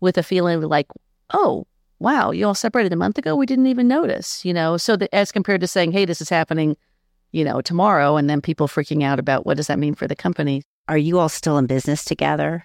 with 0.00 0.18
a 0.18 0.22
feeling 0.22 0.60
like, 0.60 0.86
oh, 1.30 1.66
wow, 1.98 2.30
you 2.30 2.46
all 2.46 2.54
separated 2.54 2.92
a 2.92 2.96
month 2.96 3.18
ago. 3.18 3.34
We 3.34 3.46
didn't 3.46 3.66
even 3.66 3.88
notice, 3.88 4.44
you 4.44 4.52
know. 4.52 4.76
So 4.76 4.96
that 4.96 5.12
as 5.12 5.32
compared 5.32 5.60
to 5.62 5.66
saying, 5.66 5.92
hey, 5.92 6.04
this 6.04 6.20
is 6.20 6.28
happening, 6.28 6.76
you 7.32 7.44
know, 7.44 7.60
tomorrow, 7.60 8.16
and 8.16 8.28
then 8.28 8.40
people 8.40 8.68
freaking 8.68 9.02
out 9.02 9.18
about 9.18 9.46
what 9.46 9.56
does 9.56 9.66
that 9.66 9.78
mean 9.78 9.94
for 9.94 10.06
the 10.06 10.16
company. 10.16 10.62
Are 10.86 10.98
you 10.98 11.18
all 11.18 11.28
still 11.28 11.58
in 11.58 11.66
business 11.66 12.04
together? 12.04 12.64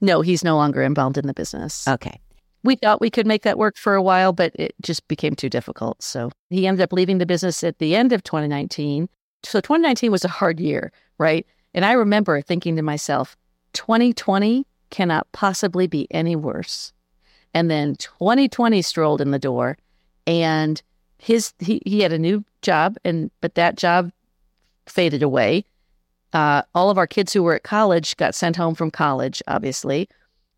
No, 0.00 0.20
he's 0.20 0.44
no 0.44 0.56
longer 0.56 0.82
involved 0.82 1.18
in 1.18 1.26
the 1.26 1.34
business. 1.34 1.86
Okay. 1.86 2.20
We 2.62 2.76
thought 2.76 3.00
we 3.00 3.10
could 3.10 3.26
make 3.26 3.42
that 3.42 3.58
work 3.58 3.76
for 3.76 3.94
a 3.94 4.02
while, 4.02 4.32
but 4.32 4.52
it 4.54 4.74
just 4.82 5.06
became 5.08 5.34
too 5.34 5.48
difficult. 5.48 6.02
So 6.02 6.30
he 6.50 6.66
ended 6.66 6.82
up 6.82 6.92
leaving 6.92 7.18
the 7.18 7.26
business 7.26 7.64
at 7.64 7.78
the 7.78 7.96
end 7.96 8.12
of 8.12 8.22
2019. 8.22 9.08
So 9.42 9.60
2019 9.60 10.10
was 10.10 10.24
a 10.24 10.28
hard 10.28 10.60
year, 10.60 10.92
right? 11.18 11.46
And 11.72 11.84
I 11.84 11.92
remember 11.92 12.40
thinking 12.42 12.76
to 12.76 12.82
myself, 12.82 13.36
2020 13.72 14.66
cannot 14.90 15.30
possibly 15.32 15.86
be 15.86 16.06
any 16.10 16.36
worse. 16.36 16.92
And 17.54 17.70
then 17.70 17.96
2020 17.96 18.82
strolled 18.82 19.20
in 19.20 19.30
the 19.30 19.38
door 19.38 19.78
and 20.26 20.82
his 21.18 21.52
he, 21.58 21.82
he 21.84 22.00
had 22.00 22.12
a 22.12 22.18
new 22.18 22.44
job 22.62 22.96
and 23.04 23.30
but 23.40 23.54
that 23.54 23.76
job 23.76 24.10
faded 24.86 25.22
away. 25.22 25.64
Uh, 26.32 26.62
all 26.74 26.90
of 26.90 26.98
our 26.98 27.06
kids 27.06 27.32
who 27.32 27.42
were 27.42 27.54
at 27.54 27.62
college 27.62 28.16
got 28.16 28.34
sent 28.34 28.56
home 28.56 28.74
from 28.74 28.90
college, 28.90 29.42
obviously. 29.48 30.08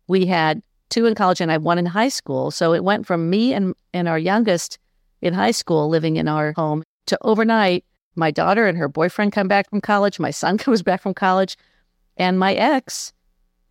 We 0.07 0.25
had 0.25 0.61
two 0.89 1.05
in 1.05 1.15
college 1.15 1.41
and 1.41 1.49
I 1.49 1.53
had 1.53 1.63
one 1.63 1.79
in 1.79 1.85
high 1.85 2.09
school. 2.09 2.51
So 2.51 2.73
it 2.73 2.83
went 2.83 3.07
from 3.07 3.29
me 3.29 3.53
and, 3.53 3.73
and 3.93 4.07
our 4.07 4.19
youngest 4.19 4.77
in 5.21 5.33
high 5.33 5.51
school 5.51 5.89
living 5.89 6.17
in 6.17 6.27
our 6.27 6.53
home 6.53 6.83
to 7.07 7.17
overnight, 7.21 7.85
my 8.15 8.29
daughter 8.29 8.67
and 8.67 8.77
her 8.77 8.87
boyfriend 8.87 9.31
come 9.31 9.47
back 9.47 9.69
from 9.69 9.81
college, 9.81 10.19
my 10.19 10.31
son 10.31 10.57
comes 10.59 10.83
back 10.83 11.01
from 11.01 11.13
college, 11.13 11.57
and 12.17 12.37
my 12.37 12.53
ex 12.53 13.11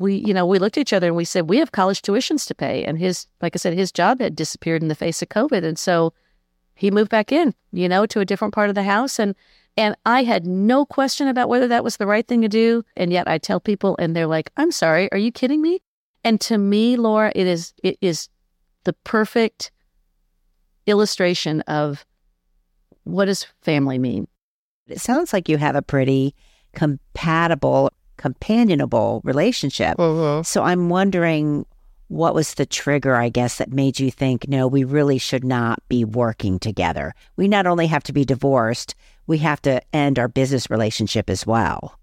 we, 0.03 0.17
you 0.17 0.35
know, 0.35 0.45
we 0.45 0.59
looked 0.59 0.77
at 0.77 0.81
each 0.81 0.93
other 0.93 1.07
and 1.07 1.17
we 1.17 1.25
said, 1.25 1.49
we 1.49 1.59
have 1.59 1.73
college 1.73 2.03
tuitions 2.03 2.47
to 2.49 2.55
pay. 2.55 2.85
And 2.85 2.99
his, 2.99 3.27
like 3.41 3.55
I 3.55 3.59
said, 3.59 3.73
his 3.73 3.93
job 3.93 4.21
had 4.21 4.35
disappeared 4.35 4.83
in 4.83 4.89
the 4.89 4.95
face 4.95 5.23
of 5.23 5.29
COVID. 5.29 5.65
And 5.65 5.79
so 5.79 6.13
he 6.75 6.91
moved 6.91 7.11
back 7.11 7.31
in, 7.31 7.55
you 7.73 7.89
know, 7.89 8.05
to 8.07 8.21
a 8.21 8.25
different 8.25 8.53
part 8.53 8.69
of 8.69 8.75
the 8.75 8.83
house. 8.83 9.19
And, 9.19 9.35
and 9.77 9.97
I 10.05 10.23
had 10.23 10.47
no 10.47 10.85
question 10.85 11.29
about 11.29 11.49
whether 11.49 11.69
that 11.69 11.85
was 11.85 11.97
the 11.97 12.07
right 12.07 12.27
thing 12.27 12.43
to 12.43 12.49
do. 12.49 12.85
And 12.97 13.13
yet 13.13 13.29
I 13.29 13.39
tell 13.39 13.61
people 13.61 13.97
and 13.99 14.15
they're 14.15 14.27
like, 14.27 14.51
I'm 14.57 14.71
sorry, 14.71 15.11
are 15.13 15.19
you 15.19 15.33
kidding 15.33 15.63
me? 15.63 15.81
And 16.25 16.41
to 16.43 16.59
me, 16.59 16.97
Laura, 16.97 17.33
it 17.35 17.47
is, 17.47 17.73
it 17.83 17.97
is 18.01 18.29
the 18.85 18.93
perfect 18.93 19.73
illustration 20.87 21.63
of 21.63 22.05
what 23.05 23.27
does 23.27 23.47
family 23.63 23.99
mean? 23.99 24.29
It 24.89 25.01
sounds 25.01 25.33
like 25.33 25.49
you 25.49 25.57
have 25.57 25.77
a 25.77 25.83
pretty 25.83 26.35
compatible 26.75 27.93
companionable 28.19 29.21
relationship. 29.25 29.97
Mm-hmm. 29.97 30.43
So 30.43 30.63
I'm 30.63 30.89
wondering 30.89 31.67
what 32.07 32.35
was 32.35 32.55
the 32.55 32.67
trigger, 32.67 33.17
I 33.17 33.31
guess, 33.31 33.57
that 33.57 33.73
made 33.73 33.99
you 33.99 34.11
think, 34.11 34.47
no, 34.47 34.69
we 34.69 34.85
really 34.85 35.19
should 35.19 35.45
not 35.45 35.83
be 35.89 36.05
working 36.05 36.59
together? 36.59 37.15
We 37.37 37.49
not 37.49 37.67
only 37.67 37.87
have 37.87 38.03
to 38.05 38.13
be 38.13 38.25
divorced, 38.25 38.95
we 39.27 39.39
have 39.39 39.63
to 39.63 39.81
end 39.95 40.19
our 40.19 40.29
business 40.29 40.71
relationship 40.71 41.31
as 41.31 41.47
well. 41.47 41.99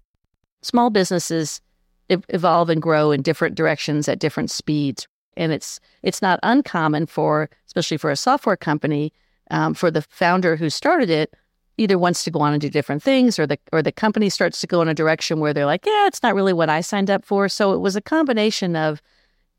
Small 0.62 0.90
businesses 0.90 1.60
evolve 2.08 2.70
and 2.70 2.82
grow 2.82 3.10
in 3.12 3.22
different 3.22 3.54
directions 3.54 4.08
at 4.08 4.18
different 4.18 4.50
speeds. 4.50 5.06
And 5.36 5.52
it's 5.52 5.80
it's 6.02 6.20
not 6.20 6.40
uncommon 6.42 7.06
for, 7.06 7.48
especially 7.66 7.96
for 7.96 8.10
a 8.10 8.16
software 8.16 8.56
company, 8.56 9.12
um, 9.50 9.74
for 9.74 9.90
the 9.90 10.02
founder 10.02 10.56
who 10.56 10.70
started 10.70 11.08
it 11.08 11.34
either 11.76 11.98
wants 11.98 12.24
to 12.24 12.30
go 12.30 12.40
on 12.40 12.52
and 12.52 12.60
do 12.60 12.68
different 12.68 13.02
things 13.02 13.38
or 13.38 13.46
the 13.46 13.58
or 13.72 13.80
the 13.80 13.92
company 13.92 14.28
starts 14.28 14.60
to 14.60 14.66
go 14.66 14.82
in 14.82 14.88
a 14.88 14.94
direction 14.94 15.40
where 15.40 15.54
they're 15.54 15.66
like, 15.66 15.86
yeah, 15.86 16.06
it's 16.06 16.22
not 16.22 16.34
really 16.34 16.52
what 16.52 16.68
I 16.68 16.82
signed 16.82 17.10
up 17.10 17.24
for. 17.24 17.48
So 17.48 17.72
it 17.72 17.78
was 17.78 17.96
a 17.96 18.02
combination 18.02 18.76
of 18.76 19.00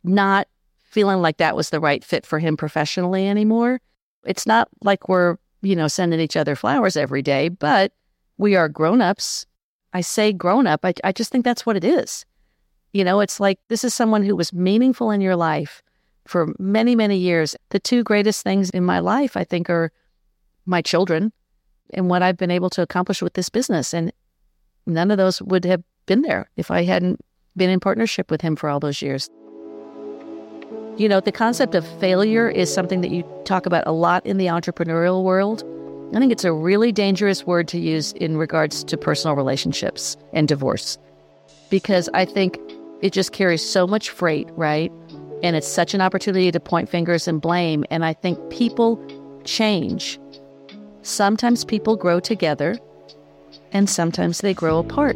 not 0.03 0.47
feeling 0.83 1.21
like 1.21 1.37
that 1.37 1.55
was 1.55 1.69
the 1.69 1.79
right 1.79 2.03
fit 2.03 2.25
for 2.25 2.37
him 2.37 2.57
professionally 2.57 3.27
anymore. 3.27 3.79
It's 4.25 4.45
not 4.45 4.67
like 4.83 5.09
we're, 5.09 5.37
you 5.61 5.75
know, 5.75 5.87
sending 5.87 6.19
each 6.19 6.37
other 6.37 6.55
flowers 6.55 6.95
every 6.95 7.21
day, 7.21 7.49
but 7.49 7.93
we 8.37 8.55
are 8.55 8.69
grown-ups. 8.69 9.45
I 9.93 10.01
say 10.01 10.31
grown 10.33 10.67
up, 10.67 10.85
I, 10.85 10.93
I 11.03 11.11
just 11.11 11.31
think 11.31 11.45
that's 11.45 11.65
what 11.65 11.75
it 11.75 11.83
is. 11.83 12.25
You 12.93 13.03
know, 13.03 13.19
it's 13.19 13.39
like 13.39 13.59
this 13.67 13.83
is 13.83 13.93
someone 13.93 14.23
who 14.23 14.35
was 14.35 14.53
meaningful 14.53 15.11
in 15.11 15.21
your 15.21 15.35
life 15.35 15.81
for 16.25 16.53
many, 16.59 16.95
many 16.95 17.17
years. 17.17 17.55
The 17.69 17.79
two 17.79 18.03
greatest 18.03 18.43
things 18.43 18.69
in 18.69 18.83
my 18.83 18.99
life, 18.99 19.37
I 19.37 19.43
think, 19.43 19.69
are 19.69 19.91
my 20.65 20.81
children 20.81 21.31
and 21.93 22.09
what 22.09 22.21
I've 22.21 22.37
been 22.37 22.51
able 22.51 22.69
to 22.71 22.81
accomplish 22.81 23.21
with 23.21 23.33
this 23.33 23.49
business. 23.49 23.93
And 23.93 24.11
none 24.85 25.11
of 25.11 25.17
those 25.17 25.41
would 25.41 25.65
have 25.65 25.83
been 26.05 26.21
there 26.21 26.49
if 26.57 26.71
I 26.71 26.83
hadn't 26.83 27.19
been 27.55 27.69
in 27.69 27.79
partnership 27.79 28.31
with 28.31 28.41
him 28.41 28.55
for 28.55 28.69
all 28.69 28.79
those 28.79 29.01
years. 29.01 29.29
You 30.97 31.09
know, 31.09 31.19
the 31.19 31.31
concept 31.31 31.75
of 31.75 31.87
failure 31.99 32.49
is 32.49 32.73
something 32.73 33.01
that 33.01 33.11
you 33.11 33.23
talk 33.45 33.65
about 33.65 33.87
a 33.87 33.91
lot 33.91 34.25
in 34.25 34.37
the 34.37 34.47
entrepreneurial 34.47 35.23
world. 35.23 35.63
I 36.13 36.19
think 36.19 36.31
it's 36.31 36.43
a 36.43 36.53
really 36.53 36.91
dangerous 36.91 37.45
word 37.45 37.67
to 37.69 37.79
use 37.79 38.11
in 38.13 38.37
regards 38.37 38.83
to 38.83 38.97
personal 38.97 39.35
relationships 39.35 40.17
and 40.33 40.47
divorce 40.47 40.97
because 41.69 42.09
I 42.13 42.25
think 42.25 42.59
it 43.01 43.13
just 43.13 43.31
carries 43.31 43.67
so 43.67 43.87
much 43.87 44.09
freight, 44.09 44.49
right? 44.51 44.91
And 45.41 45.55
it's 45.55 45.67
such 45.67 45.93
an 45.93 46.01
opportunity 46.01 46.51
to 46.51 46.59
point 46.59 46.89
fingers 46.89 47.27
and 47.27 47.41
blame. 47.41 47.85
And 47.89 48.03
I 48.03 48.13
think 48.13 48.37
people 48.49 48.99
change 49.45 50.19
Sometimes 51.03 51.65
people 51.65 51.95
grow 51.95 52.19
together 52.19 52.77
and 53.73 53.89
sometimes 53.89 54.41
they 54.41 54.53
grow 54.53 54.77
apart. 54.77 55.15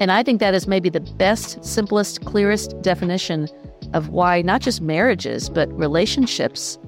And 0.00 0.12
I 0.12 0.22
think 0.22 0.38
that 0.40 0.54
is 0.54 0.68
maybe 0.68 0.88
the 0.88 1.00
best, 1.00 1.64
simplest, 1.64 2.24
clearest 2.24 2.80
definition 2.82 3.48
of 3.94 4.10
why 4.10 4.42
not 4.42 4.60
just 4.60 4.80
marriages, 4.80 5.48
but 5.48 5.72
relationships 5.72 6.78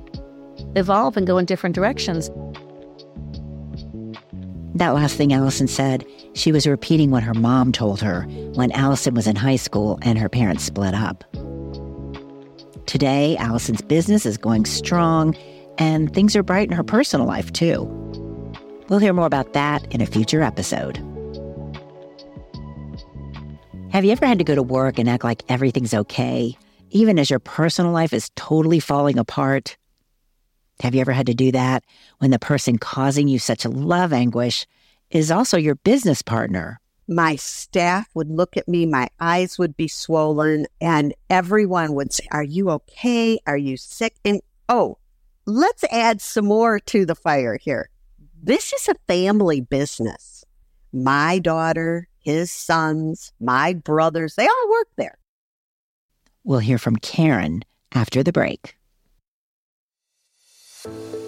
evolve 0.75 1.16
and 1.16 1.26
go 1.26 1.38
in 1.38 1.46
different 1.46 1.75
directions. 1.75 2.28
That 4.75 4.90
last 4.90 5.16
thing 5.16 5.32
Allison 5.32 5.68
said, 5.68 6.04
she 6.34 6.52
was 6.52 6.66
repeating 6.66 7.10
what 7.10 7.22
her 7.22 7.32
mom 7.32 7.72
told 7.72 8.02
her 8.02 8.22
when 8.54 8.70
Allison 8.72 9.14
was 9.14 9.26
in 9.26 9.36
high 9.36 9.56
school 9.56 9.98
and 10.02 10.18
her 10.18 10.28
parents 10.28 10.64
split 10.64 10.92
up. 10.92 11.25
Today, 12.86 13.36
Allison's 13.38 13.80
business 13.80 14.26
is 14.26 14.36
going 14.36 14.66
strong 14.66 15.34
and 15.78 16.12
things 16.12 16.36
are 16.36 16.42
bright 16.42 16.68
in 16.68 16.76
her 16.76 16.84
personal 16.84 17.26
life 17.26 17.52
too. 17.52 17.84
We'll 18.88 18.98
hear 18.98 19.12
more 19.12 19.26
about 19.26 19.54
that 19.54 19.90
in 19.94 20.00
a 20.00 20.06
future 20.06 20.42
episode. 20.42 20.98
Have 23.90 24.04
you 24.04 24.12
ever 24.12 24.26
had 24.26 24.38
to 24.38 24.44
go 24.44 24.54
to 24.54 24.62
work 24.62 24.98
and 24.98 25.08
act 25.08 25.25
like 25.25 25.42
everything's 25.48 25.94
okay, 25.94 26.56
even 26.90 27.19
as 27.19 27.31
your 27.31 27.38
personal 27.38 27.93
life 27.93 28.12
is 28.12 28.31
totally 28.37 28.81
falling 28.81 29.19
apart? 29.19 29.76
Have 30.81 30.95
you 30.95 31.00
ever 31.00 31.12
had 31.12 31.26
to 31.26 31.35
do 31.35 31.52
that 31.52 31.85
when 32.19 32.31
the 32.31 32.38
person 32.38 32.78
causing 32.78 33.28
you 33.28 33.38
such 33.38 33.64
love 33.64 34.12
anguish 34.12 34.66
is 35.11 35.31
also 35.31 35.57
your 35.57 35.76
business 35.76 36.23
partner? 36.23 36.81
My 37.09 37.37
staff 37.37 38.09
would 38.14 38.31
look 38.31 38.57
at 38.57 38.66
me, 38.66 38.85
my 38.85 39.09
eyes 39.21 39.59
would 39.59 39.76
be 39.76 39.88
swollen, 39.88 40.66
and 40.81 41.14
everyone 41.31 41.95
would 41.95 42.12
say, 42.12 42.26
Are 42.33 42.43
you 42.43 42.69
okay? 42.71 43.38
Are 43.47 43.57
you 43.57 43.76
sick? 43.76 44.16
And 44.25 44.40
oh, 44.69 44.99
let's 45.47 45.85
add 45.85 46.21
some 46.21 46.47
more 46.47 46.81
to 46.81 47.07
the 47.07 47.14
fire 47.14 47.59
here. 47.59 47.90
This 48.43 48.73
is 48.73 48.88
a 48.88 48.95
family 49.07 49.61
business. 49.61 50.45
My 50.93 51.38
daughter, 51.38 52.09
his 52.19 52.50
sons, 52.50 53.33
my 53.40 53.73
brothers, 53.75 54.35
they 54.35 54.47
all 54.47 54.71
work 54.71 54.88
there. 54.97 55.19
We'll 56.46 56.60
hear 56.60 56.78
from 56.78 56.94
Karen 56.94 57.64
after 57.92 58.22
the 58.22 58.30
break. 58.30 58.76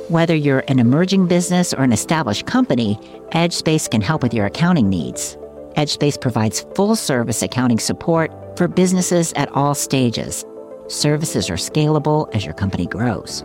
Whether 0.08 0.36
you're 0.36 0.62
an 0.68 0.78
emerging 0.78 1.26
business 1.26 1.74
or 1.74 1.82
an 1.82 1.92
established 1.92 2.46
company, 2.46 3.00
EdgeSpace 3.32 3.90
can 3.90 4.00
help 4.00 4.22
with 4.22 4.32
your 4.32 4.46
accounting 4.46 4.88
needs. 4.88 5.36
EdgeSpace 5.76 6.20
provides 6.20 6.64
full 6.76 6.94
service 6.94 7.42
accounting 7.42 7.80
support 7.80 8.30
for 8.56 8.68
businesses 8.68 9.32
at 9.32 9.50
all 9.56 9.74
stages. 9.74 10.44
Services 10.86 11.50
are 11.50 11.54
scalable 11.54 12.32
as 12.32 12.44
your 12.44 12.54
company 12.54 12.86
grows. 12.86 13.44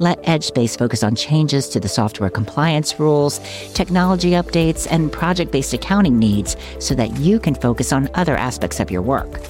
Let 0.00 0.22
EdgeSpace 0.24 0.78
focus 0.78 1.02
on 1.02 1.14
changes 1.14 1.70
to 1.70 1.80
the 1.80 1.88
software 1.88 2.30
compliance 2.30 3.00
rules, 3.00 3.40
technology 3.72 4.32
updates, 4.32 4.86
and 4.90 5.10
project 5.10 5.52
based 5.52 5.72
accounting 5.72 6.18
needs 6.18 6.54
so 6.78 6.94
that 6.96 7.16
you 7.16 7.40
can 7.40 7.54
focus 7.54 7.94
on 7.94 8.10
other 8.12 8.36
aspects 8.36 8.78
of 8.78 8.90
your 8.90 9.00
work. 9.00 9.40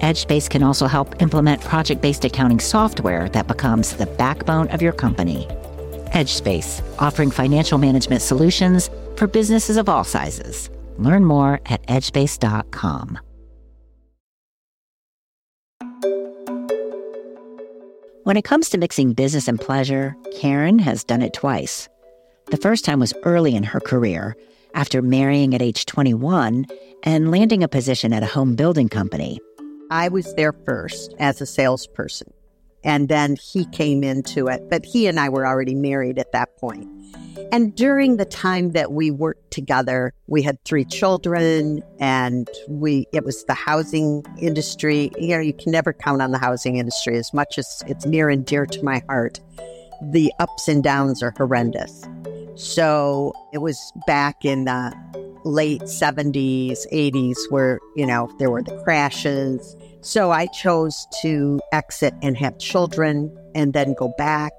EdgeSpace 0.00 0.48
can 0.48 0.62
also 0.62 0.86
help 0.86 1.20
implement 1.20 1.62
project 1.62 2.00
based 2.00 2.24
accounting 2.24 2.60
software 2.60 3.28
that 3.30 3.46
becomes 3.46 3.96
the 3.96 4.06
backbone 4.06 4.68
of 4.68 4.82
your 4.82 4.92
company. 4.92 5.46
EdgeSpace, 6.12 6.82
offering 6.98 7.30
financial 7.30 7.78
management 7.78 8.22
solutions 8.22 8.90
for 9.16 9.26
businesses 9.26 9.76
of 9.76 9.88
all 9.88 10.04
sizes. 10.04 10.70
Learn 10.98 11.24
more 11.24 11.60
at 11.66 11.86
edgespace.com. 11.86 13.18
When 18.24 18.36
it 18.36 18.42
comes 18.42 18.68
to 18.70 18.78
mixing 18.78 19.12
business 19.12 19.46
and 19.46 19.60
pleasure, 19.60 20.16
Karen 20.36 20.80
has 20.80 21.04
done 21.04 21.22
it 21.22 21.32
twice. 21.32 21.88
The 22.50 22.56
first 22.56 22.84
time 22.84 22.98
was 22.98 23.14
early 23.22 23.54
in 23.54 23.62
her 23.62 23.78
career, 23.78 24.36
after 24.74 25.00
marrying 25.00 25.54
at 25.54 25.62
age 25.62 25.86
21 25.86 26.66
and 27.04 27.30
landing 27.30 27.62
a 27.62 27.68
position 27.68 28.12
at 28.12 28.22
a 28.22 28.26
home 28.26 28.56
building 28.56 28.88
company. 28.88 29.38
I 29.90 30.08
was 30.08 30.34
there 30.34 30.52
first 30.52 31.14
as 31.18 31.40
a 31.40 31.46
salesperson, 31.46 32.32
and 32.82 33.08
then 33.08 33.36
he 33.36 33.66
came 33.66 34.02
into 34.02 34.48
it, 34.48 34.68
but 34.68 34.84
he 34.84 35.06
and 35.06 35.20
I 35.20 35.28
were 35.28 35.46
already 35.46 35.74
married 35.74 36.18
at 36.18 36.32
that 36.32 36.56
point. 36.56 36.88
And 37.52 37.74
during 37.74 38.16
the 38.16 38.24
time 38.24 38.72
that 38.72 38.92
we 38.92 39.10
worked 39.12 39.52
together, 39.52 40.12
we 40.26 40.42
had 40.42 40.62
three 40.64 40.84
children 40.84 41.82
and 42.00 42.48
we 42.68 43.06
it 43.12 43.24
was 43.24 43.44
the 43.44 43.54
housing 43.54 44.24
industry. 44.40 45.12
You 45.18 45.36
know, 45.36 45.40
you 45.40 45.54
can 45.54 45.70
never 45.70 45.92
count 45.92 46.22
on 46.22 46.32
the 46.32 46.38
housing 46.38 46.76
industry 46.76 47.16
as 47.16 47.32
much 47.32 47.56
as 47.58 47.84
it's 47.86 48.04
near 48.04 48.28
and 48.28 48.44
dear 48.44 48.66
to 48.66 48.82
my 48.82 49.02
heart. 49.08 49.40
The 50.02 50.32
ups 50.40 50.66
and 50.66 50.82
downs 50.82 51.22
are 51.22 51.32
horrendous. 51.36 52.04
So 52.56 53.32
it 53.52 53.58
was 53.58 53.92
back 54.06 54.44
in 54.44 54.64
the 54.64 54.92
late 55.46 55.82
70s, 55.82 56.78
80s 56.92 57.36
where, 57.50 57.78
you 57.94 58.06
know, 58.06 58.30
there 58.38 58.50
were 58.50 58.62
the 58.62 58.76
crashes. 58.82 59.76
So 60.00 60.30
I 60.30 60.46
chose 60.46 61.06
to 61.22 61.60
exit 61.72 62.14
and 62.22 62.36
have 62.36 62.58
children 62.58 63.36
and 63.54 63.72
then 63.72 63.94
go 63.94 64.12
back 64.18 64.52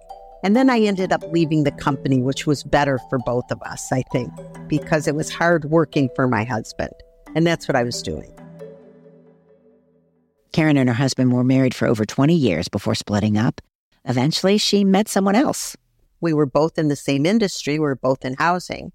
and 0.44 0.56
then 0.56 0.70
I 0.70 0.80
ended 0.80 1.12
up 1.12 1.24
leaving 1.32 1.64
the 1.64 1.72
company, 1.72 2.22
which 2.22 2.46
was 2.46 2.64
better 2.64 3.00
for 3.10 3.20
both 3.20 3.52
of 3.52 3.62
us, 3.64 3.92
I 3.92 4.04
think, 4.12 4.32
because 4.68 5.08
it 5.08 5.16
was 5.16 5.30
hard 5.30 5.66
working 5.66 6.10
for 6.16 6.28
my 6.28 6.44
husband. 6.44 6.94
And 7.36 7.46
that's 7.46 7.68
what 7.68 7.76
I 7.76 7.84
was 7.84 8.02
doing. 8.02 8.34
Karen 10.54 10.78
and 10.78 10.90
her 10.90 10.96
husband 10.96 11.34
were 11.34 11.44
married 11.44 11.76
for 11.76 11.88
over 11.88 12.06
20 12.06 12.34
years 12.34 12.68
before 12.68 12.96
splitting 12.96 13.38
up. 13.38 13.62
Eventually, 14.06 14.58
she 14.58 14.84
met 14.84 15.08
someone 15.08 15.36
else. 15.36 15.76
We 16.22 16.34
were 16.34 16.46
both 16.46 16.78
in 16.78 16.88
the 16.88 16.96
same 16.96 17.26
industry, 17.26 17.74
we 17.74 17.80
were 17.80 17.96
both 17.96 18.24
in 18.24 18.36
housing. 18.36 18.92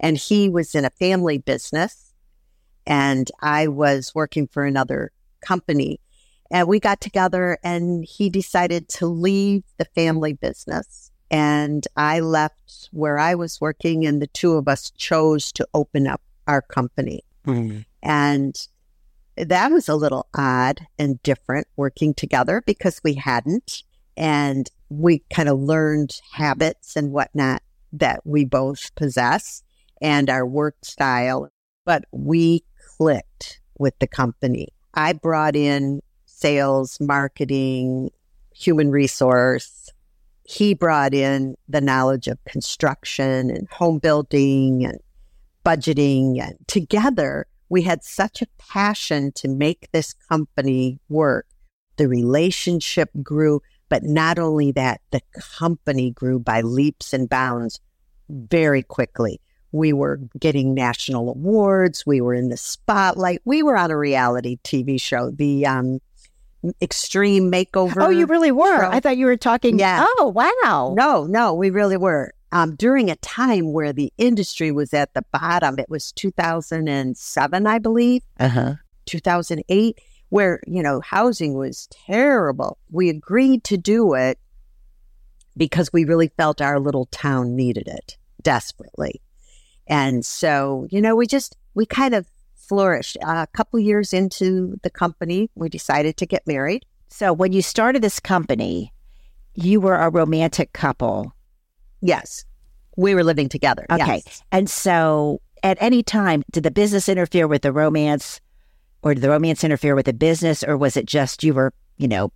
And 0.00 0.16
he 0.16 0.48
was 0.48 0.74
in 0.74 0.84
a 0.84 0.90
family 0.90 1.38
business, 1.38 2.12
and 2.86 3.30
I 3.40 3.68
was 3.68 4.14
working 4.14 4.46
for 4.46 4.64
another 4.64 5.12
company. 5.40 6.00
And 6.50 6.68
we 6.68 6.78
got 6.78 7.00
together 7.00 7.58
and 7.64 8.04
he 8.04 8.30
decided 8.30 8.88
to 8.90 9.06
leave 9.06 9.64
the 9.78 9.84
family 9.84 10.32
business. 10.32 11.10
And 11.28 11.84
I 11.96 12.20
left 12.20 12.88
where 12.92 13.18
I 13.18 13.34
was 13.34 13.60
working, 13.60 14.06
and 14.06 14.22
the 14.22 14.28
two 14.28 14.52
of 14.52 14.68
us 14.68 14.92
chose 14.92 15.50
to 15.52 15.66
open 15.74 16.06
up 16.06 16.20
our 16.46 16.62
company. 16.62 17.24
Mm. 17.44 17.84
And 18.02 18.68
that 19.36 19.72
was 19.72 19.88
a 19.88 19.96
little 19.96 20.28
odd 20.36 20.86
and 20.98 21.20
different 21.24 21.66
working 21.76 22.14
together 22.14 22.62
because 22.64 23.00
we 23.02 23.14
hadn't. 23.14 23.82
And 24.16 24.70
we 24.88 25.24
kind 25.30 25.48
of 25.48 25.58
learned 25.58 26.20
habits 26.32 26.94
and 26.94 27.12
whatnot 27.12 27.62
that 27.92 28.20
we 28.24 28.44
both 28.44 28.94
possess 28.94 29.62
and 30.00 30.30
our 30.30 30.46
work 30.46 30.76
style. 30.82 31.48
But 31.84 32.04
we 32.12 32.64
clicked 32.96 33.60
with 33.78 33.98
the 33.98 34.06
company. 34.06 34.68
I 34.94 35.12
brought 35.12 35.56
in 35.56 36.00
sales, 36.24 36.98
marketing, 37.00 38.10
human 38.54 38.90
resource. 38.90 39.90
He 40.44 40.74
brought 40.74 41.14
in 41.14 41.56
the 41.68 41.80
knowledge 41.80 42.28
of 42.28 42.42
construction 42.44 43.50
and 43.50 43.68
home 43.70 43.98
building 43.98 44.84
and 44.84 44.98
budgeting. 45.64 46.40
And 46.40 46.56
together, 46.66 47.46
we 47.68 47.82
had 47.82 48.04
such 48.04 48.42
a 48.42 48.46
passion 48.58 49.32
to 49.32 49.48
make 49.48 49.88
this 49.92 50.12
company 50.12 51.00
work. 51.08 51.46
The 51.96 52.08
relationship 52.08 53.10
grew, 53.22 53.60
but 53.88 54.04
not 54.04 54.38
only 54.38 54.72
that, 54.72 55.00
the 55.10 55.20
company 55.58 56.10
grew 56.10 56.38
by 56.38 56.60
leaps 56.60 57.12
and 57.12 57.28
bounds 57.28 57.80
very 58.28 58.82
quickly. 58.82 59.40
We 59.72 59.92
were 59.92 60.20
getting 60.38 60.74
national 60.74 61.28
awards. 61.30 62.04
We 62.06 62.20
were 62.20 62.34
in 62.34 62.48
the 62.48 62.56
spotlight. 62.56 63.40
We 63.44 63.62
were 63.62 63.76
on 63.76 63.90
a 63.90 63.96
reality 63.96 64.58
TV 64.64 65.00
show. 65.00 65.30
The 65.30 65.66
um, 65.66 66.00
extreme 66.80 67.50
makeover. 67.50 68.02
Oh, 68.02 68.10
you 68.10 68.26
really 68.26 68.52
were. 68.52 68.80
Show. 68.80 68.90
I 68.90 69.00
thought 69.00 69.16
you 69.16 69.26
were 69.26 69.36
talking. 69.36 69.78
Yeah. 69.78 70.04
Oh, 70.18 70.28
wow. 70.34 70.94
No, 70.96 71.24
no, 71.24 71.54
we 71.54 71.70
really 71.70 71.96
were. 71.96 72.32
Um, 72.52 72.76
during 72.76 73.10
a 73.10 73.16
time 73.16 73.72
where 73.72 73.92
the 73.92 74.12
industry 74.18 74.70
was 74.70 74.94
at 74.94 75.12
the 75.14 75.24
bottom, 75.32 75.78
it 75.78 75.90
was 75.90 76.12
2007, 76.12 77.66
I 77.66 77.78
believe. 77.78 78.22
Uh 78.38 78.48
huh. 78.48 78.74
2008, 79.06 80.00
where, 80.30 80.60
you 80.66 80.82
know, 80.82 81.00
housing 81.00 81.54
was 81.54 81.88
terrible. 81.88 82.78
We 82.90 83.08
agreed 83.08 83.64
to 83.64 83.76
do 83.76 84.14
it 84.14 84.38
because 85.56 85.92
we 85.92 86.04
really 86.04 86.28
felt 86.36 86.60
our 86.60 86.78
little 86.78 87.06
town 87.06 87.56
needed 87.56 87.88
it 87.88 88.16
desperately. 88.42 89.20
And 89.86 90.24
so, 90.24 90.86
you 90.90 91.00
know, 91.00 91.14
we 91.14 91.26
just, 91.26 91.56
we 91.74 91.86
kind 91.86 92.14
of 92.14 92.26
flourished. 92.54 93.16
Uh, 93.22 93.46
a 93.48 93.56
couple 93.56 93.78
years 93.78 94.12
into 94.12 94.78
the 94.82 94.90
company, 94.90 95.50
we 95.54 95.68
decided 95.68 96.16
to 96.18 96.26
get 96.26 96.46
married. 96.46 96.84
So 97.08 97.32
when 97.32 97.52
you 97.52 97.62
started 97.62 98.02
this 98.02 98.20
company, 98.20 98.92
you 99.54 99.80
were 99.80 99.96
a 99.96 100.10
romantic 100.10 100.72
couple. 100.72 101.32
Yes. 102.00 102.44
We 102.96 103.14
were 103.14 103.24
living 103.24 103.48
together. 103.48 103.86
Okay. 103.90 104.22
Yes. 104.26 104.42
And 104.52 104.68
so 104.68 105.40
at 105.62 105.78
any 105.80 106.02
time, 106.02 106.42
did 106.50 106.64
the 106.64 106.70
business 106.70 107.08
interfere 107.08 107.46
with 107.46 107.62
the 107.62 107.72
romance 107.72 108.40
or 109.02 109.14
did 109.14 109.22
the 109.22 109.30
romance 109.30 109.64
interfere 109.64 109.94
with 109.94 110.06
the 110.06 110.12
business 110.12 110.64
or 110.64 110.76
was 110.76 110.96
it 110.96 111.06
just 111.06 111.44
you 111.44 111.54
were, 111.54 111.72
you 111.96 112.08
know, 112.08 112.32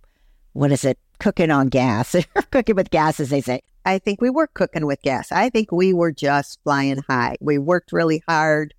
what 0.53 0.71
is 0.71 0.83
it, 0.83 0.97
cooking 1.19 1.51
on 1.51 1.67
gas, 1.67 2.15
cooking 2.51 2.75
with 2.75 2.89
gas, 2.89 3.19
as 3.19 3.29
they 3.29 3.41
say? 3.41 3.61
I 3.85 3.99
think 3.99 4.21
we 4.21 4.29
were 4.29 4.47
cooking 4.47 4.85
with 4.85 5.01
gas. 5.01 5.31
I 5.31 5.49
think 5.49 5.71
we 5.71 5.93
were 5.93 6.11
just 6.11 6.59
flying 6.63 6.99
high. 7.07 7.37
We 7.41 7.57
worked 7.57 7.91
really 7.91 8.23
hard. 8.27 8.73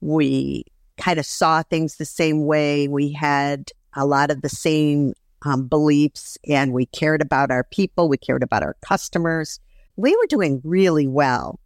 We 0.00 0.64
kind 0.98 1.18
of 1.18 1.26
saw 1.26 1.62
things 1.62 1.96
the 1.96 2.04
same 2.04 2.44
way. 2.44 2.88
We 2.88 3.12
had 3.12 3.70
a 3.94 4.06
lot 4.06 4.30
of 4.30 4.42
the 4.42 4.48
same 4.48 5.14
um, 5.44 5.66
beliefs 5.66 6.38
and 6.48 6.72
we 6.72 6.86
cared 6.86 7.22
about 7.22 7.50
our 7.50 7.64
people. 7.64 8.08
We 8.08 8.16
cared 8.16 8.42
about 8.42 8.62
our 8.62 8.76
customers. 8.82 9.58
We 9.96 10.14
were 10.14 10.26
doing 10.28 10.60
really 10.64 11.06
well. 11.06 11.58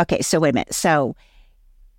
Okay, 0.00 0.22
so 0.22 0.40
wait 0.40 0.50
a 0.50 0.52
minute. 0.54 0.74
So 0.74 1.14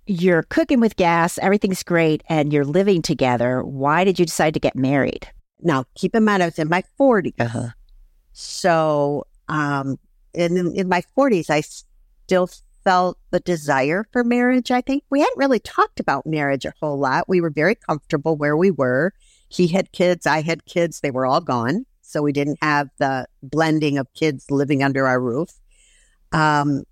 you're 0.06 0.42
cooking 0.42 0.80
with 0.80 0.96
gas, 0.96 1.38
everything's 1.38 1.82
great, 1.82 2.22
and 2.28 2.52
you're 2.52 2.64
living 2.64 3.02
together. 3.02 3.62
Why 3.62 4.04
did 4.04 4.18
you 4.18 4.26
decide 4.26 4.54
to 4.54 4.60
get 4.60 4.74
married? 4.74 5.30
Now, 5.62 5.84
keep 5.94 6.14
in 6.14 6.24
mind, 6.24 6.42
I 6.42 6.46
was 6.46 6.58
in 6.58 6.68
my 6.68 6.82
40s. 6.98 7.34
Uh-huh. 7.38 7.68
So, 8.32 9.26
um, 9.50 9.98
in, 10.32 10.74
in 10.74 10.88
my 10.88 11.02
40s, 11.18 11.50
I 11.50 11.60
still 11.60 12.48
felt 12.84 13.18
the 13.30 13.40
desire 13.40 14.06
for 14.12 14.24
marriage, 14.24 14.70
I 14.70 14.80
think. 14.80 15.04
We 15.10 15.20
hadn't 15.20 15.36
really 15.36 15.58
talked 15.58 16.00
about 16.00 16.24
marriage 16.24 16.64
a 16.64 16.72
whole 16.80 16.98
lot. 16.98 17.28
We 17.28 17.40
were 17.40 17.50
very 17.50 17.74
comfortable 17.74 18.36
where 18.36 18.56
we 18.56 18.70
were. 18.70 19.12
He 19.48 19.66
had 19.66 19.92
kids, 19.92 20.26
I 20.26 20.42
had 20.42 20.64
kids, 20.64 21.00
they 21.00 21.10
were 21.10 21.26
all 21.26 21.40
gone. 21.40 21.84
So 22.02 22.22
we 22.22 22.32
didn't 22.32 22.58
have 22.62 22.88
the 22.98 23.26
blending 23.42 23.98
of 23.98 24.12
kids 24.14 24.46
living 24.50 24.82
under 24.82 25.06
our 25.06 25.20
roof. 25.20 25.50
Um, 26.32 26.84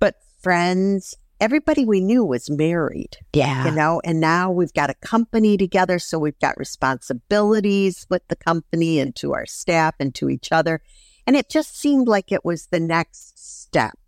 but 0.00 0.16
friends, 0.40 1.16
everybody 1.40 1.84
we 1.84 2.00
knew 2.00 2.24
was 2.24 2.48
married. 2.48 3.16
Yeah. 3.32 3.66
You 3.66 3.70
know, 3.72 4.00
and 4.04 4.20
now 4.20 4.50
we've 4.50 4.72
got 4.72 4.90
a 4.90 4.94
company 4.94 5.56
together. 5.56 5.98
So 5.98 6.18
we've 6.18 6.38
got 6.38 6.56
responsibilities 6.56 8.06
with 8.08 8.26
the 8.28 8.36
company 8.36 9.00
and 9.00 9.14
to 9.16 9.34
our 9.34 9.46
staff 9.46 9.94
and 10.00 10.14
to 10.16 10.28
each 10.28 10.50
other. 10.52 10.80
And 11.28 11.36
it 11.36 11.50
just 11.50 11.78
seemed 11.78 12.08
like 12.08 12.32
it 12.32 12.42
was 12.42 12.68
the 12.68 12.80
next 12.80 13.38
step 13.38 13.98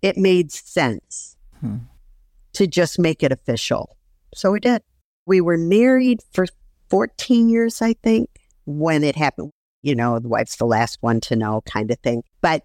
it 0.00 0.16
made 0.16 0.52
sense 0.52 1.36
hmm. 1.58 1.78
to 2.52 2.68
just 2.68 3.00
make 3.00 3.24
it 3.24 3.32
official. 3.32 3.96
So 4.32 4.52
we 4.52 4.60
did. 4.60 4.80
We 5.26 5.40
were 5.40 5.58
married 5.58 6.20
for 6.32 6.46
14 6.88 7.48
years, 7.48 7.82
I 7.82 7.94
think, 7.94 8.30
when 8.64 9.02
it 9.02 9.16
happened. 9.16 9.50
You 9.82 9.96
know, 9.96 10.20
the 10.20 10.28
wife's 10.28 10.54
the 10.54 10.64
last 10.64 10.98
one 11.00 11.20
to 11.22 11.34
know 11.34 11.62
kind 11.62 11.90
of 11.90 11.98
thing. 11.98 12.22
But 12.40 12.64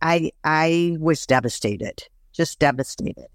I 0.00 0.30
I 0.42 0.96
was 0.98 1.26
devastated, 1.26 2.04
just 2.32 2.58
devastated. 2.58 3.26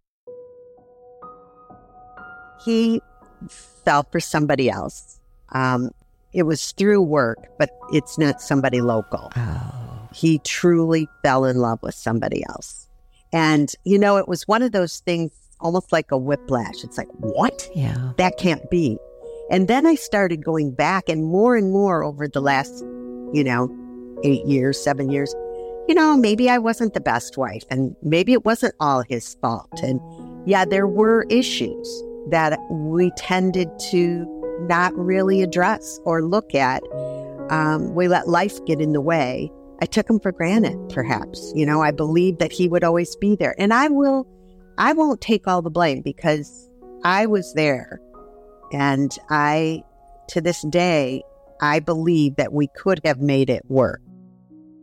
He 2.66 3.00
fell 3.48 4.08
for 4.12 4.20
somebody 4.20 4.72
else. 4.72 5.20
Um, 5.50 5.92
it 6.34 6.44
was 6.44 6.72
through 6.72 7.04
work, 7.04 7.38
but 7.60 7.70
it's 7.94 8.18
not 8.18 8.42
somebody 8.42 8.82
local. 8.82 9.32
Oh. 9.36 9.79
He 10.14 10.40
truly 10.40 11.08
fell 11.24 11.46
in 11.46 11.58
love 11.58 11.80
with 11.82 11.96
somebody 11.96 12.44
else. 12.50 12.88
And, 13.32 13.74
you 13.84 14.00
know, 14.00 14.18
it 14.18 14.28
was 14.28 14.48
one 14.48 14.62
of 14.64 14.72
those 14.72 15.00
things 15.02 15.32
almost 15.60 15.92
like 15.92 16.12
a 16.12 16.18
whiplash. 16.18 16.84
It's 16.84 16.98
like, 16.98 17.10
what? 17.20 17.70
Yeah. 17.76 18.14
That 18.18 18.38
can't 18.38 18.70
be. 18.70 18.98
And 19.52 19.68
then 19.68 19.86
I 19.86 19.96
started 19.96 20.44
going 20.44 20.72
back 20.72 21.10
and 21.10 21.24
more 21.26 21.56
and 21.56 21.72
more 21.72 22.04
over 22.04 22.28
the 22.28 22.42
last, 22.42 22.84
you 23.34 23.44
know, 23.44 23.70
eight 24.24 24.46
years, 24.46 24.80
seven 24.82 25.10
years. 25.12 25.34
you 25.90 25.96
know, 25.96 26.16
maybe 26.16 26.52
I 26.52 26.60
wasn't 26.60 26.94
the 26.94 27.02
best 27.02 27.36
wife 27.36 27.64
and 27.72 27.96
maybe 28.04 28.32
it 28.32 28.46
wasn't 28.46 28.76
all 28.80 29.02
his 29.02 29.36
fault. 29.42 29.80
And 29.82 30.00
yeah, 30.46 30.64
there 30.64 30.86
were 30.86 31.26
issues 31.32 32.04
that 32.30 32.60
we 32.70 33.10
tended 33.18 33.68
to 33.90 34.28
not 34.70 34.96
really 34.96 35.42
address 35.42 36.00
or 36.06 36.22
look 36.22 36.54
at. 36.54 36.84
Um, 37.50 37.96
we 37.96 38.08
let 38.08 38.28
life 38.28 38.64
get 38.66 38.80
in 38.80 38.94
the 38.94 39.02
way. 39.02 39.52
I 39.82 39.86
took 39.86 40.10
him 40.10 40.20
for 40.20 40.32
granted, 40.32 40.78
perhaps. 40.90 41.54
You 41.56 41.66
know, 41.66 41.82
I 41.82 41.92
believed 41.92 42.40
that 42.40 42.52
he 42.52 42.68
would 42.68 42.84
always 42.84 43.16
be 43.16 43.36
there. 43.36 43.56
And 43.58 43.74
I 43.74 43.88
will, 43.88 44.28
I 44.78 44.94
won't 44.94 45.22
take 45.22 45.48
all 45.48 45.62
the 45.62 45.70
blame 45.70 46.02
because 46.02 46.70
I 47.04 47.26
was 47.26 47.54
there. 47.54 48.00
And 48.74 49.18
I, 49.30 49.84
to 50.30 50.42
this 50.42 50.62
day, 50.70 51.24
I 51.62 51.80
believe 51.80 52.36
that 52.36 52.54
we 52.54 52.68
could 52.76 53.02
have 53.04 53.20
made 53.20 53.50
it 53.50 53.64
work. 53.70 54.02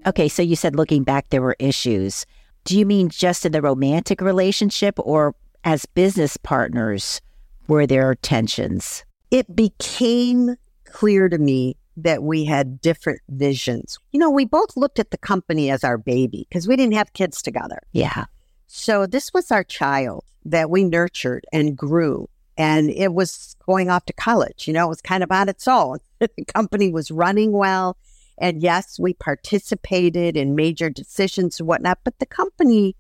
Okay, 0.07 0.29
so 0.29 0.43
you 0.43 0.57
said 0.57 0.77
looking 0.77 1.03
back, 1.03 1.29
there 1.29 1.43
were 1.43 1.57
issues. 1.59 2.27
Do 2.65 2.79
you 2.79 2.87
mean 2.87 3.09
just 3.09 3.45
in 3.45 3.53
the 3.53 3.63
romantic 3.63 4.21
relationship 4.21 4.99
or 4.99 5.35
as 5.65 5.85
business 5.85 6.37
partners, 6.37 7.21
were 7.69 7.87
there 7.87 8.15
tensions? 8.15 9.05
It 9.31 9.55
became 9.55 10.57
clear 10.85 11.29
to 11.29 11.39
me 11.39 11.77
that 11.97 12.23
we 12.23 12.45
had 12.45 12.81
different 12.81 13.21
visions. 13.29 13.99
You 14.13 14.21
know, 14.21 14.31
we 14.31 14.45
both 14.45 14.77
looked 14.77 14.99
at 14.99 15.11
the 15.11 15.19
company 15.19 15.71
as 15.71 15.83
our 15.83 15.99
baby 15.99 16.47
because 16.49 16.69
we 16.69 16.77
didn't 16.77 16.95
have 16.95 17.13
kids 17.13 17.41
together. 17.41 17.81
Yeah. 17.93 18.27
So 18.67 19.07
this 19.07 19.33
was 19.33 19.51
our 19.51 19.65
child 19.65 20.25
that 20.45 20.71
we 20.71 20.85
nurtured 20.85 21.45
and 21.53 21.77
grew. 21.77 22.29
And 22.59 22.91
it 22.91 23.13
was 23.13 23.57
going 23.67 23.91
off 23.91 24.07
to 24.07 24.13
college. 24.13 24.67
You 24.67 24.75
know, 24.75 24.87
it 24.87 24.89
was 24.89 25.03
kind 25.03 25.23
of 25.23 25.31
on 25.31 25.49
its 25.49 25.69
own. 25.69 25.99
the 26.19 26.29
company 26.55 26.91
was 26.91 27.11
running 27.11 27.53
well. 27.53 27.97
And 28.39 28.63
yes, 28.63 28.99
we 28.99 29.15
participated 29.15 30.37
in 30.37 30.55
major 30.55 30.91
decisions 30.91 31.59
and 31.59 31.67
whatnot, 31.67 32.01
but 32.05 32.19
the 32.19 32.27
company, 32.27 32.95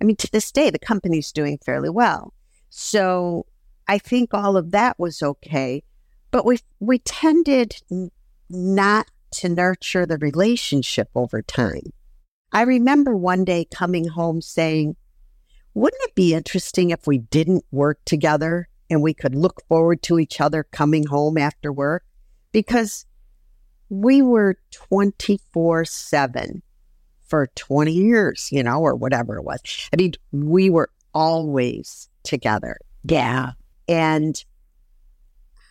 I 0.00 0.04
mean, 0.04 0.16
to 0.16 0.30
this 0.30 0.52
day, 0.52 0.70
the 0.70 0.78
company's 0.78 1.32
doing 1.32 1.58
fairly 1.58 1.90
well. 1.90 2.32
So 2.70 3.46
I 3.88 3.98
think 3.98 4.32
all 4.32 4.56
of 4.56 4.70
that 4.70 4.98
was 4.98 5.22
okay. 5.22 5.82
But 6.30 6.44
we 6.44 6.58
we 6.80 6.98
tended 6.98 7.76
not 8.48 9.06
to 9.32 9.48
nurture 9.48 10.06
the 10.06 10.18
relationship 10.18 11.08
over 11.14 11.42
time. 11.42 11.92
I 12.52 12.62
remember 12.62 13.16
one 13.16 13.44
day 13.44 13.66
coming 13.72 14.08
home 14.08 14.40
saying, 14.40 14.96
wouldn't 15.74 16.02
it 16.04 16.14
be 16.14 16.32
interesting 16.32 16.90
if 16.90 17.06
we 17.06 17.18
didn't 17.18 17.64
work 17.70 17.98
together 18.04 18.68
and 18.88 19.02
we 19.02 19.12
could 19.12 19.34
look 19.34 19.60
forward 19.68 20.02
to 20.04 20.18
each 20.18 20.40
other 20.40 20.64
coming 20.64 21.06
home 21.06 21.36
after 21.36 21.72
work? 21.72 22.04
Because 22.52 23.04
we 23.90 24.22
were 24.22 24.56
24 24.70 25.84
7 25.84 26.62
for 27.26 27.48
20 27.56 27.92
years, 27.92 28.48
you 28.50 28.62
know, 28.62 28.80
or 28.80 28.94
whatever 28.94 29.36
it 29.36 29.44
was. 29.44 29.60
I 29.92 29.96
mean, 29.96 30.12
we 30.32 30.70
were 30.70 30.90
always 31.12 32.08
together. 32.22 32.78
Yeah. 33.04 33.52
And 33.88 34.42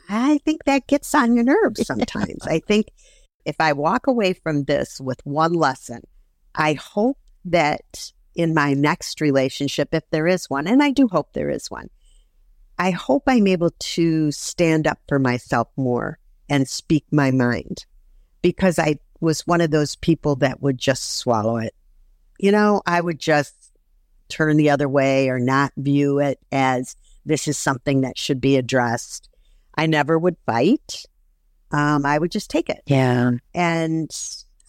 I 0.09 0.39
think 0.39 0.63
that 0.65 0.87
gets 0.87 1.13
on 1.15 1.35
your 1.35 1.43
nerves 1.43 1.85
sometimes. 1.85 2.45
I 2.47 2.59
think 2.59 2.87
if 3.45 3.55
I 3.59 3.73
walk 3.73 4.07
away 4.07 4.33
from 4.33 4.63
this 4.63 4.99
with 4.99 5.19
one 5.25 5.53
lesson, 5.53 6.01
I 6.53 6.73
hope 6.73 7.17
that 7.45 8.11
in 8.33 8.53
my 8.53 8.73
next 8.73 9.21
relationship, 9.21 9.89
if 9.93 10.03
there 10.09 10.27
is 10.27 10.49
one, 10.49 10.67
and 10.67 10.83
I 10.83 10.91
do 10.91 11.07
hope 11.07 11.33
there 11.33 11.49
is 11.49 11.71
one, 11.71 11.89
I 12.77 12.91
hope 12.91 13.23
I'm 13.27 13.47
able 13.47 13.71
to 13.71 14.31
stand 14.31 14.87
up 14.87 14.99
for 15.07 15.19
myself 15.19 15.69
more 15.77 16.19
and 16.49 16.67
speak 16.67 17.05
my 17.11 17.31
mind 17.31 17.85
because 18.41 18.77
I 18.77 18.99
was 19.21 19.47
one 19.47 19.61
of 19.61 19.71
those 19.71 19.95
people 19.95 20.35
that 20.37 20.61
would 20.61 20.77
just 20.77 21.17
swallow 21.17 21.57
it. 21.57 21.73
You 22.37 22.51
know, 22.51 22.81
I 22.85 22.99
would 22.99 23.19
just 23.19 23.53
turn 24.27 24.57
the 24.57 24.69
other 24.69 24.89
way 24.89 25.29
or 25.29 25.39
not 25.39 25.71
view 25.77 26.19
it 26.19 26.39
as 26.51 26.95
this 27.25 27.47
is 27.47 27.57
something 27.57 28.01
that 28.01 28.17
should 28.17 28.41
be 28.41 28.57
addressed. 28.57 29.29
I 29.77 29.85
never 29.85 30.17
would 30.17 30.37
fight. 30.45 31.05
Um, 31.71 32.05
I 32.05 32.17
would 32.17 32.31
just 32.31 32.49
take 32.49 32.69
it. 32.69 32.81
Yeah. 32.85 33.31
And 33.53 34.09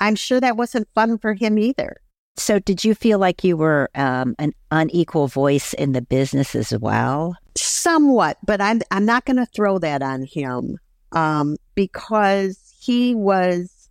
I'm 0.00 0.16
sure 0.16 0.40
that 0.40 0.56
wasn't 0.56 0.88
fun 0.94 1.18
for 1.18 1.34
him 1.34 1.58
either. 1.58 2.00
So, 2.38 2.58
did 2.58 2.84
you 2.84 2.94
feel 2.94 3.18
like 3.18 3.44
you 3.44 3.56
were 3.56 3.88
um, 3.94 4.34
an 4.38 4.52
unequal 4.70 5.26
voice 5.26 5.72
in 5.72 5.92
the 5.92 6.02
business 6.02 6.54
as 6.54 6.72
well? 6.78 7.34
Somewhat, 7.56 8.36
but 8.44 8.60
I'm 8.60 8.82
I'm 8.90 9.06
not 9.06 9.24
going 9.24 9.38
to 9.38 9.46
throw 9.46 9.78
that 9.78 10.02
on 10.02 10.24
him 10.24 10.76
um, 11.12 11.56
because 11.74 12.74
he 12.78 13.14
was 13.14 13.88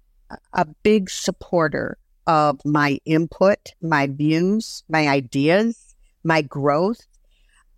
a 0.54 0.66
big 0.84 1.10
supporter 1.10 1.98
of 2.28 2.60
my 2.66 3.00
input, 3.06 3.74
my 3.82 4.08
views, 4.08 4.84
my 4.90 5.08
ideas, 5.08 5.96
my 6.24 6.42
growth. 6.42 7.06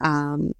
Um, 0.02 0.52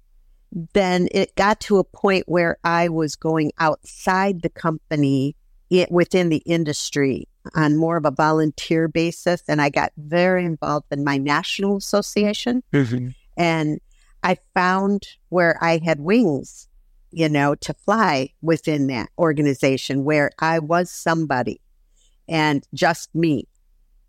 then 0.52 1.08
it 1.12 1.34
got 1.36 1.60
to 1.60 1.78
a 1.78 1.84
point 1.84 2.24
where 2.26 2.58
I 2.64 2.88
was 2.88 3.16
going 3.16 3.52
outside 3.58 4.42
the 4.42 4.48
company 4.48 5.36
it, 5.70 5.90
within 5.90 6.30
the 6.30 6.42
industry 6.46 7.28
on 7.54 7.76
more 7.76 7.96
of 7.96 8.04
a 8.04 8.10
volunteer 8.10 8.88
basis. 8.88 9.42
And 9.48 9.60
I 9.60 9.68
got 9.68 9.92
very 9.96 10.44
involved 10.44 10.86
in 10.90 11.04
my 11.04 11.18
national 11.18 11.76
association. 11.76 12.62
Mm-hmm. 12.72 13.08
And 13.36 13.80
I 14.22 14.38
found 14.54 15.06
where 15.28 15.62
I 15.62 15.78
had 15.78 16.00
wings, 16.00 16.68
you 17.10 17.28
know, 17.28 17.54
to 17.56 17.74
fly 17.74 18.32
within 18.42 18.86
that 18.88 19.10
organization 19.18 20.04
where 20.04 20.30
I 20.38 20.58
was 20.58 20.90
somebody 20.90 21.60
and 22.26 22.66
just 22.74 23.14
me. 23.14 23.46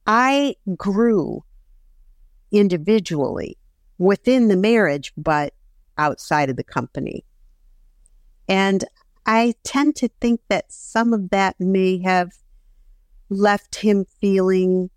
I 0.08 0.56
grew 0.76 1.44
individually 2.52 3.58
within 3.98 4.48
the 4.48 4.58
marriage, 4.58 5.14
but 5.16 5.54
outside 6.00 6.50
of 6.50 6.56
the 6.56 6.64
company. 6.64 7.24
And 8.48 8.84
I 9.26 9.54
tend 9.64 9.96
to 9.98 10.10
think 10.20 10.42
that 10.50 10.72
some 10.72 11.14
of 11.14 11.30
that 11.30 11.56
may 11.60 12.02
have 12.02 12.32
left 13.30 13.76
him 13.76 14.06
feeling 14.20 14.90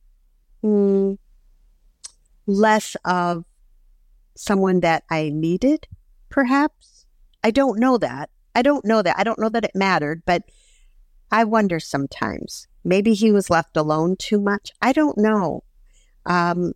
mm, 0.65 1.19
less 2.47 2.97
of 3.05 3.45
someone 4.35 4.81
that 4.81 5.05
I 5.11 5.31
needed, 5.35 5.87
perhaps. 6.31 7.05
I 7.45 7.51
don't 7.51 7.79
know 7.79 7.99
that. 7.99 8.31
I 8.55 8.63
don't 8.63 8.85
know 8.85 9.03
that. 9.03 9.19
I 9.19 9.25
don't 9.25 9.39
know 9.39 9.49
that 9.51 9.65
it 9.65 9.73
mattered, 9.75 10.23
but 10.25 10.45
I 11.31 11.45
wonder 11.45 11.81
sometimes. 11.81 12.69
Maybe 12.85 13.15
he 13.15 13.33
was 13.33 13.51
left 13.51 13.77
alone 13.77 14.17
too 14.17 14.41
much. 14.41 14.71
I 14.81 14.93
don't 14.93 15.19
know. 15.19 15.65
Um, 16.27 16.73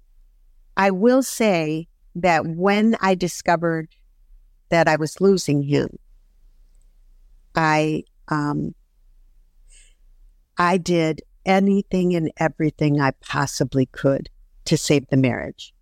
I 0.76 0.90
will 0.90 1.22
say 1.22 1.88
that 2.14 2.46
when 2.46 2.96
I 3.00 3.14
discovered 3.14 3.88
that 4.68 4.88
I 4.88 4.96
was 4.96 5.20
losing 5.20 5.62
him, 5.62 5.98
I 7.54 8.04
um, 8.28 8.74
I 10.58 10.78
did 10.78 11.22
anything 11.44 12.14
and 12.14 12.30
everything 12.38 13.00
I 13.00 13.12
possibly 13.22 13.86
could 13.86 14.28
to 14.64 14.76
save 14.76 15.06
the 15.08 15.16
marriage. 15.16 15.72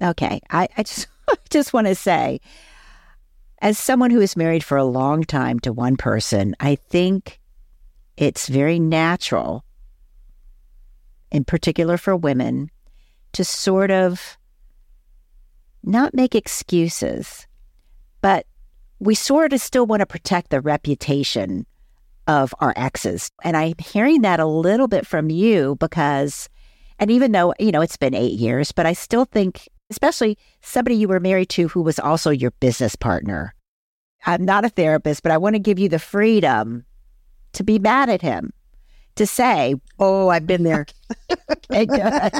Okay, 0.00 0.40
I, 0.50 0.68
I 0.76 0.82
just 0.82 1.06
just 1.50 1.72
want 1.72 1.86
to 1.86 1.94
say, 1.94 2.40
as 3.60 3.78
someone 3.78 4.10
who 4.10 4.20
is 4.20 4.36
married 4.36 4.64
for 4.64 4.76
a 4.76 4.84
long 4.84 5.22
time 5.22 5.60
to 5.60 5.72
one 5.72 5.96
person, 5.96 6.56
I 6.58 6.74
think 6.74 7.40
it's 8.16 8.48
very 8.48 8.78
natural, 8.78 9.64
in 11.30 11.44
particular 11.44 11.96
for 11.96 12.16
women, 12.16 12.70
to 13.32 13.44
sort 13.44 13.90
of 13.90 14.36
not 15.84 16.14
make 16.14 16.34
excuses, 16.34 17.46
we 19.02 19.16
sort 19.16 19.52
of 19.52 19.60
still 19.60 19.84
want 19.84 19.98
to 19.98 20.06
protect 20.06 20.50
the 20.50 20.60
reputation 20.60 21.66
of 22.28 22.54
our 22.60 22.72
exes. 22.76 23.30
And 23.42 23.56
I'm 23.56 23.74
hearing 23.78 24.22
that 24.22 24.38
a 24.38 24.46
little 24.46 24.86
bit 24.86 25.04
from 25.04 25.28
you 25.28 25.76
because, 25.80 26.48
and 27.00 27.10
even 27.10 27.32
though, 27.32 27.52
you 27.58 27.72
know, 27.72 27.80
it's 27.80 27.96
been 27.96 28.14
eight 28.14 28.38
years, 28.38 28.70
but 28.70 28.86
I 28.86 28.92
still 28.92 29.24
think, 29.24 29.68
especially 29.90 30.38
somebody 30.60 30.94
you 30.94 31.08
were 31.08 31.18
married 31.18 31.48
to 31.50 31.66
who 31.66 31.82
was 31.82 31.98
also 31.98 32.30
your 32.30 32.52
business 32.60 32.94
partner. 32.94 33.54
I'm 34.24 34.44
not 34.44 34.64
a 34.64 34.68
therapist, 34.68 35.24
but 35.24 35.32
I 35.32 35.38
want 35.38 35.56
to 35.56 35.60
give 35.60 35.80
you 35.80 35.88
the 35.88 35.98
freedom 35.98 36.84
to 37.54 37.64
be 37.64 37.80
mad 37.80 38.08
at 38.08 38.22
him, 38.22 38.52
to 39.16 39.26
say, 39.26 39.74
Oh, 39.98 40.28
I've 40.28 40.46
been 40.46 40.62
there. 40.62 40.86
okay. 41.72 42.30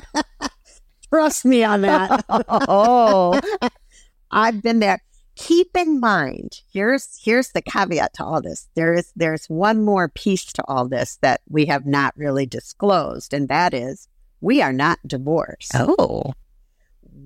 Trust 1.12 1.44
me 1.44 1.64
on 1.64 1.80
that. 1.80 2.24
oh, 2.48 3.40
I've 4.30 4.62
been 4.62 4.78
there. 4.78 5.02
Keep 5.34 5.76
in 5.76 5.98
mind, 5.98 6.60
here's 6.70 7.18
here's 7.22 7.52
the 7.52 7.62
caveat 7.62 8.12
to 8.14 8.24
all 8.24 8.42
this. 8.42 8.68
There 8.74 8.92
is 8.92 9.12
there's 9.16 9.46
one 9.46 9.82
more 9.82 10.08
piece 10.08 10.52
to 10.52 10.64
all 10.68 10.88
this 10.88 11.18
that 11.22 11.40
we 11.48 11.66
have 11.66 11.86
not 11.86 12.14
really 12.16 12.44
disclosed, 12.44 13.32
and 13.32 13.48
that 13.48 13.72
is 13.72 14.08
we 14.40 14.60
are 14.60 14.72
not 14.72 14.98
divorced. 15.06 15.72
Oh. 15.74 16.32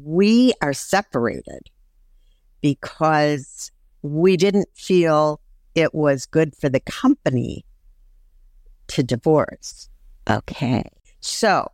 We 0.05 0.53
are 0.62 0.73
separated 0.73 1.71
because 2.61 3.73
we 4.03 4.37
didn't 4.37 4.69
feel 4.75 5.40
it 5.75 5.95
was 5.95 6.27
good 6.27 6.55
for 6.55 6.69
the 6.69 6.81
company 6.81 7.64
to 8.88 9.03
divorce. 9.03 9.88
Okay. 10.29 10.85
So 11.21 11.71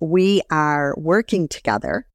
we 0.00 0.42
are 0.50 0.94
working 0.96 1.48
together 1.48 2.06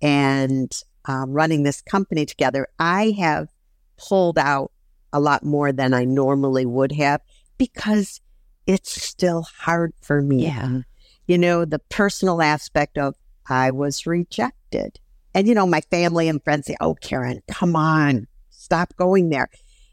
and 0.00 0.72
um, 1.06 1.32
running 1.32 1.62
this 1.62 1.80
company 1.82 2.26
together, 2.26 2.68
I 2.78 3.14
have 3.18 3.48
pulled 3.96 4.38
out 4.38 4.72
a 5.12 5.20
lot 5.20 5.44
more 5.44 5.72
than 5.72 5.94
I 5.94 6.04
normally 6.04 6.66
would 6.66 6.92
have 6.92 7.20
because 7.58 8.20
it's 8.66 9.02
still 9.02 9.42
hard 9.42 9.92
for 10.00 10.22
me. 10.22 10.44
Yeah. 10.44 10.80
You 11.26 11.38
know, 11.38 11.64
the 11.64 11.78
personal 11.78 12.42
aspect 12.42 12.98
of 12.98 13.14
I 13.48 13.70
was 13.70 14.06
rejected. 14.06 14.98
And, 15.34 15.46
you 15.46 15.54
know, 15.54 15.66
my 15.66 15.80
family 15.82 16.28
and 16.28 16.42
friends 16.42 16.66
say, 16.66 16.76
Oh, 16.80 16.94
Karen, 16.94 17.42
come 17.48 17.76
on, 17.76 18.26
stop 18.50 18.94
going 18.96 19.30
there. 19.30 19.48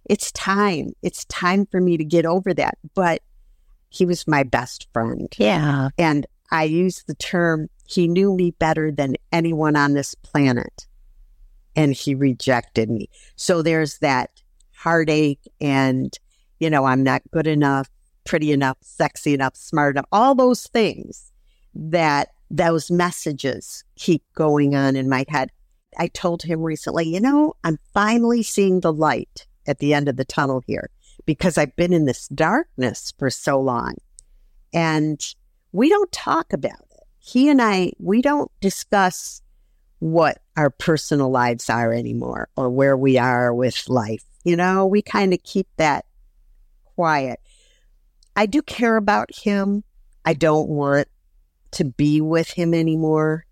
It's 0.05 0.31
time. 0.31 0.93
It's 1.01 1.25
time 1.25 1.65
for 1.65 1.79
me 1.79 1.97
to 1.97 2.03
get 2.03 2.25
over 2.25 2.53
that. 2.53 2.77
But 2.95 3.21
he 3.89 4.05
was 4.05 4.27
my 4.27 4.43
best 4.43 4.87
friend. 4.93 5.33
Yeah. 5.37 5.89
And 5.97 6.25
I 6.51 6.63
use 6.63 7.03
the 7.03 7.15
term, 7.15 7.69
he 7.87 8.07
knew 8.07 8.35
me 8.35 8.51
better 8.51 8.91
than 8.91 9.15
anyone 9.31 9.75
on 9.75 9.93
this 9.93 10.15
planet. 10.15 10.87
And 11.79 11.93
he 11.93 12.13
rejected 12.13 12.89
me. 12.89 13.09
So 13.37 13.61
there's 13.61 13.99
that 13.99 14.31
heartache 14.75 15.49
and, 15.61 16.13
you 16.59 16.69
know, 16.69 16.83
I'm 16.83 17.03
not 17.03 17.21
good 17.31 17.47
enough, 17.47 17.89
pretty 18.25 18.51
enough, 18.51 18.75
sexy 18.81 19.33
enough, 19.33 19.55
smart 19.55 19.95
enough, 19.95 20.05
all 20.11 20.35
those 20.35 20.67
things 20.67 21.31
that 21.73 22.31
those 22.51 22.91
messages 22.91 23.85
keep 23.95 24.23
going 24.33 24.75
on 24.75 24.97
in 24.97 25.07
my 25.07 25.23
head. 25.29 25.51
I 25.97 26.07
told 26.07 26.43
him 26.43 26.63
recently, 26.63 27.07
you 27.07 27.21
know, 27.21 27.53
I'm 27.63 27.79
finally 27.93 28.43
seeing 28.43 28.81
the 28.81 28.91
light 28.91 29.47
at 29.65 29.79
the 29.79 29.93
end 29.93 30.09
of 30.09 30.17
the 30.17 30.25
tunnel 30.25 30.61
here 30.67 30.89
because 31.25 31.57
I've 31.57 31.77
been 31.77 31.93
in 31.93 32.03
this 32.03 32.27
darkness 32.27 33.13
for 33.17 33.29
so 33.29 33.57
long. 33.57 33.95
And 34.73 35.25
we 35.71 35.87
don't 35.87 36.11
talk 36.11 36.51
about 36.51 36.81
it. 36.91 37.03
He 37.19 37.47
and 37.47 37.61
I, 37.61 37.93
we 37.99 38.21
don't 38.21 38.51
discuss 38.59 39.41
what 39.99 40.41
our 40.59 40.69
personal 40.69 41.31
lives 41.31 41.69
are 41.69 41.93
anymore 41.93 42.49
or 42.57 42.69
where 42.69 42.97
we 42.97 43.17
are 43.17 43.53
with 43.53 43.87
life. 43.87 44.25
You 44.43 44.57
know, 44.57 44.85
we 44.85 45.01
kind 45.01 45.33
of 45.33 45.41
keep 45.41 45.67
that 45.77 46.03
quiet. 46.83 47.39
I 48.35 48.45
do 48.45 48.61
care 48.61 48.97
about 48.97 49.29
him. 49.33 49.85
I 50.25 50.33
don't 50.33 50.67
want 50.67 51.07
to 51.71 51.85
be 51.85 52.19
with 52.19 52.49
him 52.49 52.73
anymore. 52.73 53.45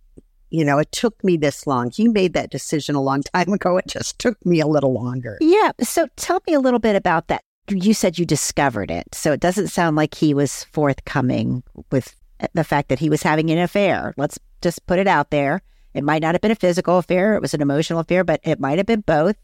You 0.50 0.66
know, 0.66 0.80
it 0.80 0.92
took 0.92 1.24
me 1.24 1.38
this 1.38 1.66
long. 1.66 1.92
He 1.92 2.10
made 2.10 2.34
that 2.34 2.52
decision 2.52 2.96
a 2.96 3.02
long 3.02 3.24
time 3.24 3.54
ago. 3.54 3.78
It 3.78 3.88
just 3.88 4.20
took 4.20 4.46
me 4.46 4.60
a 4.60 4.68
little 4.68 4.94
longer. 4.94 5.38
Yeah. 5.40 5.72
So 5.82 6.10
tell 6.18 6.42
me 6.46 6.56
a 6.56 6.60
little 6.60 6.80
bit 6.80 6.98
about 6.98 7.30
that. 7.30 7.42
You 7.70 7.94
said 7.94 8.20
you 8.20 8.26
discovered 8.26 8.92
it. 8.92 9.08
So 9.14 9.32
it 9.32 9.40
doesn't 9.40 9.70
sound 9.70 9.96
like 9.96 10.14
he 10.14 10.34
was 10.34 10.66
forthcoming 10.74 11.64
with 11.90 12.14
the 12.54 12.66
fact 12.66 12.90
that 12.90 13.00
he 13.00 13.10
was 13.10 13.24
having 13.24 13.50
an 13.50 13.60
affair. 13.60 14.14
Let's 14.18 14.38
just 14.62 14.86
put 14.88 15.00
it 15.00 15.08
out 15.08 15.32
there. 15.32 15.62
It 15.98 16.04
might 16.04 16.22
not 16.22 16.36
have 16.36 16.42
been 16.42 16.52
a 16.52 16.56
physical 16.56 17.00
affair, 17.00 17.34
it 17.34 17.42
was 17.42 17.56
an 17.56 17.62
emotional 17.62 18.00
affair, 18.00 18.24
but 18.24 18.40
it 18.44 18.60
might 18.60 18.78
have 18.78 18.86
been 18.86 19.02
both. 19.02 19.36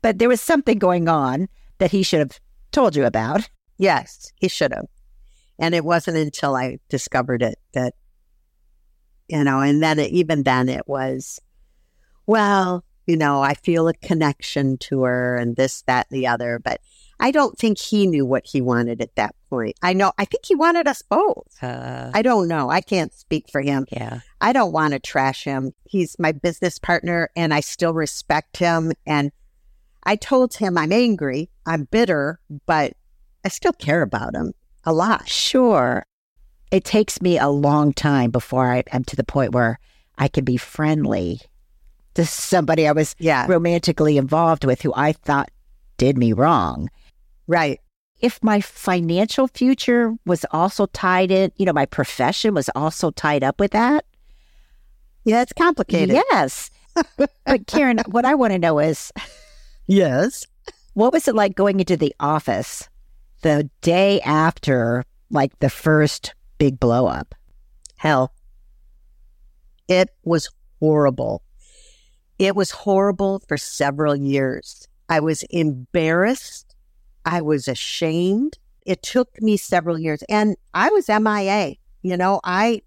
But 0.00 0.18
there 0.18 0.30
was 0.30 0.40
something 0.40 0.78
going 0.78 1.10
on 1.10 1.46
that 1.76 1.90
he 1.90 2.02
should 2.02 2.20
have 2.20 2.40
told 2.72 2.96
you 2.96 3.04
about. 3.04 3.50
Yes, 3.76 4.32
he 4.36 4.48
should 4.48 4.72
have. 4.72 4.86
And 5.58 5.74
it 5.74 5.84
wasn't 5.84 6.16
until 6.16 6.56
I 6.56 6.78
discovered 6.88 7.42
it 7.42 7.58
that, 7.74 7.92
you 9.28 9.44
know, 9.44 9.60
and 9.60 9.82
then 9.82 9.98
it, 9.98 10.10
even 10.10 10.44
then 10.44 10.70
it 10.70 10.88
was, 10.88 11.38
well, 12.26 12.82
you 13.06 13.18
know, 13.18 13.42
I 13.42 13.52
feel 13.52 13.86
a 13.86 13.92
connection 13.92 14.78
to 14.78 15.02
her 15.02 15.36
and 15.36 15.54
this, 15.54 15.82
that, 15.82 16.06
and 16.10 16.18
the 16.18 16.28
other. 16.28 16.58
But 16.64 16.80
I 17.20 17.30
don't 17.30 17.56
think 17.58 17.78
he 17.78 18.06
knew 18.06 18.26
what 18.26 18.44
he 18.46 18.60
wanted 18.60 19.00
at 19.00 19.14
that 19.16 19.34
point. 19.48 19.76
I 19.82 19.92
know, 19.92 20.12
I 20.18 20.24
think 20.24 20.44
he 20.44 20.54
wanted 20.54 20.88
us 20.88 21.02
both. 21.02 21.62
Uh, 21.62 22.10
I 22.12 22.22
don't 22.22 22.48
know. 22.48 22.70
I 22.70 22.80
can't 22.80 23.12
speak 23.12 23.46
for 23.50 23.60
him. 23.60 23.86
yeah. 23.90 24.20
I 24.40 24.52
don't 24.52 24.72
want 24.72 24.92
to 24.92 24.98
trash 24.98 25.44
him. 25.44 25.72
He's 25.84 26.16
my 26.18 26.32
business 26.32 26.78
partner 26.78 27.30
and 27.36 27.54
I 27.54 27.60
still 27.60 27.94
respect 27.94 28.56
him. 28.58 28.92
And 29.06 29.32
I 30.04 30.16
told 30.16 30.54
him 30.54 30.76
I'm 30.76 30.92
angry, 30.92 31.50
I'm 31.64 31.84
bitter, 31.84 32.40
but 32.66 32.92
I 33.44 33.48
still 33.48 33.72
care 33.72 34.02
about 34.02 34.34
him 34.34 34.52
a 34.84 34.92
lot. 34.92 35.28
Sure. 35.28 36.04
It 36.70 36.84
takes 36.84 37.22
me 37.22 37.38
a 37.38 37.48
long 37.48 37.92
time 37.92 38.30
before 38.30 38.70
I 38.70 38.82
am 38.92 39.04
to 39.04 39.16
the 39.16 39.24
point 39.24 39.52
where 39.52 39.78
I 40.18 40.28
can 40.28 40.44
be 40.44 40.56
friendly 40.56 41.40
to 42.14 42.26
somebody 42.26 42.86
I 42.86 42.92
was 42.92 43.14
Yeah, 43.18 43.46
romantically 43.48 44.18
involved 44.18 44.64
with 44.64 44.82
who 44.82 44.92
I 44.94 45.12
thought 45.12 45.50
did 45.96 46.18
me 46.18 46.32
wrong. 46.32 46.90
Right. 47.46 47.80
If 48.20 48.42
my 48.42 48.60
financial 48.60 49.48
future 49.48 50.14
was 50.24 50.46
also 50.50 50.86
tied 50.86 51.30
in, 51.30 51.52
you 51.56 51.66
know, 51.66 51.72
my 51.72 51.84
profession 51.86 52.54
was 52.54 52.70
also 52.74 53.10
tied 53.10 53.42
up 53.42 53.60
with 53.60 53.72
that. 53.72 54.06
Yeah, 55.24 55.42
it's 55.42 55.52
complicated. 55.52 56.14
Yes. 56.30 56.70
but 57.16 57.66
Karen, 57.66 57.98
what 58.06 58.24
I 58.24 58.34
want 58.34 58.52
to 58.52 58.58
know 58.58 58.78
is 58.78 59.12
Yes. 59.86 60.46
what 60.94 61.12
was 61.12 61.28
it 61.28 61.34
like 61.34 61.54
going 61.54 61.80
into 61.80 61.96
the 61.96 62.14
office 62.20 62.88
the 63.42 63.68
day 63.82 64.20
after 64.22 65.04
like 65.30 65.58
the 65.58 65.70
first 65.70 66.34
big 66.58 66.78
blow 66.78 67.06
up? 67.06 67.34
Hell. 67.96 68.32
It 69.88 70.08
was 70.24 70.48
horrible. 70.80 71.42
It 72.38 72.56
was 72.56 72.70
horrible 72.70 73.40
for 73.48 73.56
several 73.56 74.16
years. 74.16 74.88
I 75.08 75.20
was 75.20 75.42
embarrassed. 75.50 76.73
I 77.24 77.40
was 77.40 77.68
ashamed. 77.68 78.58
It 78.84 79.02
took 79.02 79.40
me 79.40 79.56
several 79.56 79.98
years 79.98 80.22
and 80.28 80.56
I 80.74 80.90
was 80.90 81.08
MIA. 81.08 81.76
You 82.02 82.16
know, 82.16 82.40
I, 82.44 82.82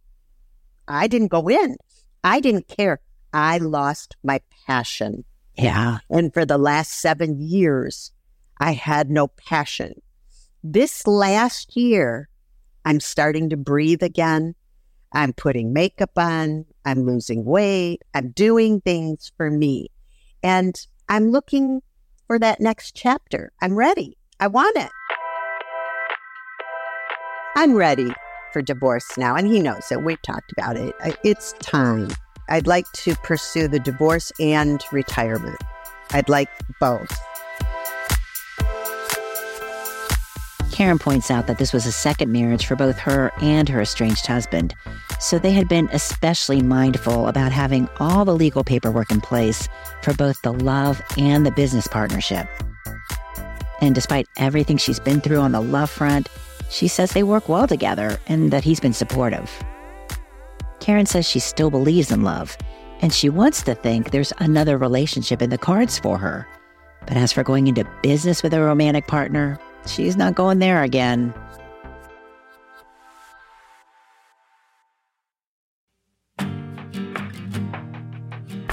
I 0.87 1.07
didn't 1.07 1.29
go 1.29 1.47
in. 1.49 1.77
I 2.23 2.39
didn't 2.39 2.67
care. 2.67 2.99
I 3.33 3.57
lost 3.57 4.15
my 4.23 4.41
passion. 4.67 5.23
Yeah. 5.57 5.99
And 6.09 6.33
for 6.33 6.45
the 6.45 6.57
last 6.57 7.01
seven 7.01 7.39
years, 7.41 8.11
I 8.59 8.73
had 8.73 9.09
no 9.09 9.27
passion. 9.27 10.01
This 10.63 11.07
last 11.07 11.75
year, 11.75 12.29
I'm 12.85 12.99
starting 12.99 13.49
to 13.49 13.57
breathe 13.57 14.03
again. 14.03 14.55
I'm 15.13 15.33
putting 15.33 15.73
makeup 15.73 16.11
on. 16.17 16.65
I'm 16.85 17.05
losing 17.05 17.43
weight. 17.43 18.01
I'm 18.13 18.31
doing 18.31 18.81
things 18.81 19.31
for 19.37 19.49
me. 19.49 19.89
And 20.43 20.79
I'm 21.09 21.31
looking 21.31 21.81
for 22.27 22.37
that 22.39 22.59
next 22.59 22.95
chapter. 22.95 23.51
I'm 23.61 23.75
ready. 23.75 24.17
I 24.39 24.47
want 24.47 24.77
it. 24.77 24.91
I'm 27.55 27.73
ready 27.73 28.11
for 28.53 28.61
divorce 28.61 29.17
now. 29.17 29.35
And 29.35 29.47
he 29.47 29.59
knows 29.59 29.91
it. 29.91 30.03
We've 30.03 30.21
talked 30.21 30.51
about 30.51 30.77
it. 30.77 30.95
It's 31.23 31.53
time. 31.53 32.09
I'd 32.47 32.67
like 32.67 32.85
to 32.93 33.15
pursue 33.23 33.67
the 33.67 33.79
divorce 33.79 34.31
and 34.39 34.81
retirement. 34.91 35.59
I'd 36.11 36.29
like 36.29 36.49
both. 36.79 37.11
Karen 40.71 40.99
points 40.99 41.31
out 41.31 41.47
that 41.47 41.57
this 41.57 41.73
was 41.73 41.87
a 41.87 41.91
second 41.91 42.31
marriage 42.31 42.67
for 42.67 42.75
both 42.75 42.99
her 42.99 43.31
and 43.41 43.67
her 43.67 43.81
estranged 43.81 44.27
husband, 44.27 44.75
so 45.19 45.39
they 45.39 45.51
had 45.51 45.67
been 45.67 45.89
especially 45.91 46.61
mindful 46.61 47.27
about 47.27 47.51
having 47.51 47.89
all 47.99 48.23
the 48.23 48.35
legal 48.35 48.63
paperwork 48.63 49.11
in 49.11 49.19
place 49.19 49.67
for 50.03 50.13
both 50.13 50.39
the 50.43 50.53
love 50.53 51.01
and 51.17 51.47
the 51.47 51.51
business 51.51 51.87
partnership. 51.87 52.47
And 53.81 53.93
despite 53.93 54.27
everything 54.37 54.77
she's 54.77 54.99
been 54.99 55.21
through 55.21 55.39
on 55.39 55.51
the 55.51 55.61
love 55.61 55.89
front, 55.89 56.29
she 56.69 56.87
says 56.87 57.11
they 57.11 57.23
work 57.23 57.47
well 57.47 57.67
together 57.67 58.19
and 58.27 58.51
that 58.51 58.63
he's 58.63 58.79
been 58.79 58.93
supportive. 58.93 59.51
Karen 60.79 61.05
says 61.05 61.27
she 61.27 61.39
still 61.39 61.69
believes 61.69 62.11
in 62.11 62.23
love, 62.23 62.57
and 63.01 63.13
she 63.13 63.29
wants 63.29 63.61
to 63.63 63.75
think 63.75 64.11
there's 64.11 64.33
another 64.39 64.77
relationship 64.77 65.41
in 65.41 65.49
the 65.49 65.57
cards 65.57 65.99
for 65.99 66.17
her. 66.17 66.47
But 67.05 67.17
as 67.17 67.31
for 67.31 67.43
going 67.43 67.67
into 67.67 67.89
business 68.01 68.43
with 68.43 68.53
a 68.53 68.61
romantic 68.61 69.07
partner, 69.07 69.59
she's 69.85 70.17
not 70.17 70.35
going 70.35 70.59
there 70.59 70.83
again. 70.83 71.33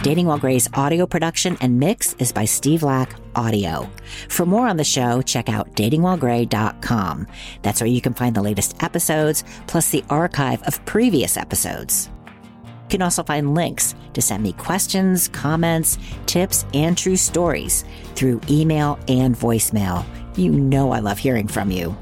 Dating 0.05 0.27
While 0.27 0.39
Gray's 0.39 0.69
audio 0.75 1.07
production 1.07 1.57
and 1.63 1.81
mix 1.81 2.13
is 2.19 2.31
by 2.31 2.45
Steve 2.45 2.83
Lack 2.83 3.17
Audio. 3.35 3.89
For 4.29 4.45
more 4.45 4.69
on 4.69 4.77
the 4.77 4.85
show, 4.85 5.23
check 5.23 5.49
out 5.49 5.73
datingwhilegray.com. 5.77 7.27
That's 7.63 7.81
where 7.81 7.89
you 7.89 8.03
can 8.03 8.13
find 8.13 8.37
the 8.37 8.43
latest 8.43 8.83
episodes, 8.83 9.45
plus 9.67 9.89
the 9.89 10.05
archive 10.11 10.63
of 10.65 10.85
previous 10.85 11.39
episodes. 11.39 12.11
You 12.35 12.89
can 12.91 13.01
also 13.01 13.23
find 13.23 13.55
links 13.55 13.95
to 14.13 14.21
send 14.21 14.43
me 14.43 14.53
questions, 14.53 15.29
comments, 15.29 15.97
tips, 16.27 16.67
and 16.75 16.99
true 16.99 17.17
stories 17.17 17.87
through 18.15 18.43
email 18.51 18.99
and 19.09 19.35
voicemail. 19.35 20.05
You 20.37 20.51
know 20.53 20.91
I 20.91 20.99
love 20.99 21.19
hearing 21.19 21.49
from 21.49 21.71
you. 21.71 21.97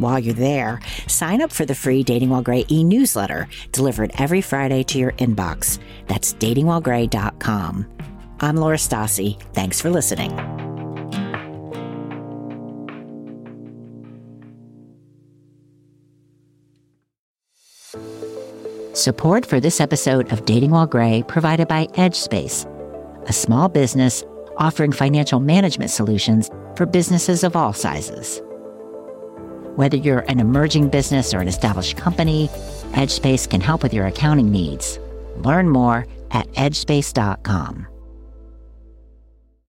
While 0.00 0.18
you're 0.18 0.32
there, 0.32 0.80
sign 1.06 1.42
up 1.42 1.52
for 1.52 1.66
the 1.66 1.74
free 1.74 2.02
Dating 2.02 2.30
While 2.30 2.40
Gray 2.42 2.64
e 2.70 2.82
newsletter 2.82 3.48
delivered 3.72 4.12
every 4.18 4.40
Friday 4.40 4.82
to 4.84 4.98
your 4.98 5.12
inbox. 5.12 5.78
That's 6.06 6.32
datingwhilegray.com. 6.34 7.86
I'm 8.40 8.56
Laura 8.56 8.78
Stassi. 8.78 9.38
Thanks 9.52 9.78
for 9.78 9.90
listening. 9.90 10.30
Support 18.94 19.44
for 19.44 19.60
this 19.60 19.80
episode 19.80 20.32
of 20.32 20.46
Dating 20.46 20.70
While 20.70 20.86
Gray 20.86 21.22
provided 21.28 21.68
by 21.68 21.86
EdgeSpace, 21.88 22.64
a 23.28 23.32
small 23.34 23.68
business 23.68 24.24
offering 24.56 24.92
financial 24.92 25.40
management 25.40 25.90
solutions 25.90 26.50
for 26.76 26.86
businesses 26.86 27.44
of 27.44 27.54
all 27.54 27.74
sizes. 27.74 28.40
Whether 29.80 29.96
you're 29.96 30.26
an 30.28 30.40
emerging 30.40 30.90
business 30.90 31.32
or 31.32 31.38
an 31.38 31.48
established 31.48 31.96
company, 31.96 32.48
EdgeSpace 32.92 33.48
can 33.48 33.62
help 33.62 33.82
with 33.82 33.94
your 33.94 34.06
accounting 34.08 34.52
needs. 34.52 34.98
Learn 35.36 35.70
more 35.70 36.06
at 36.30 36.52
edgespace.com. 36.52 37.86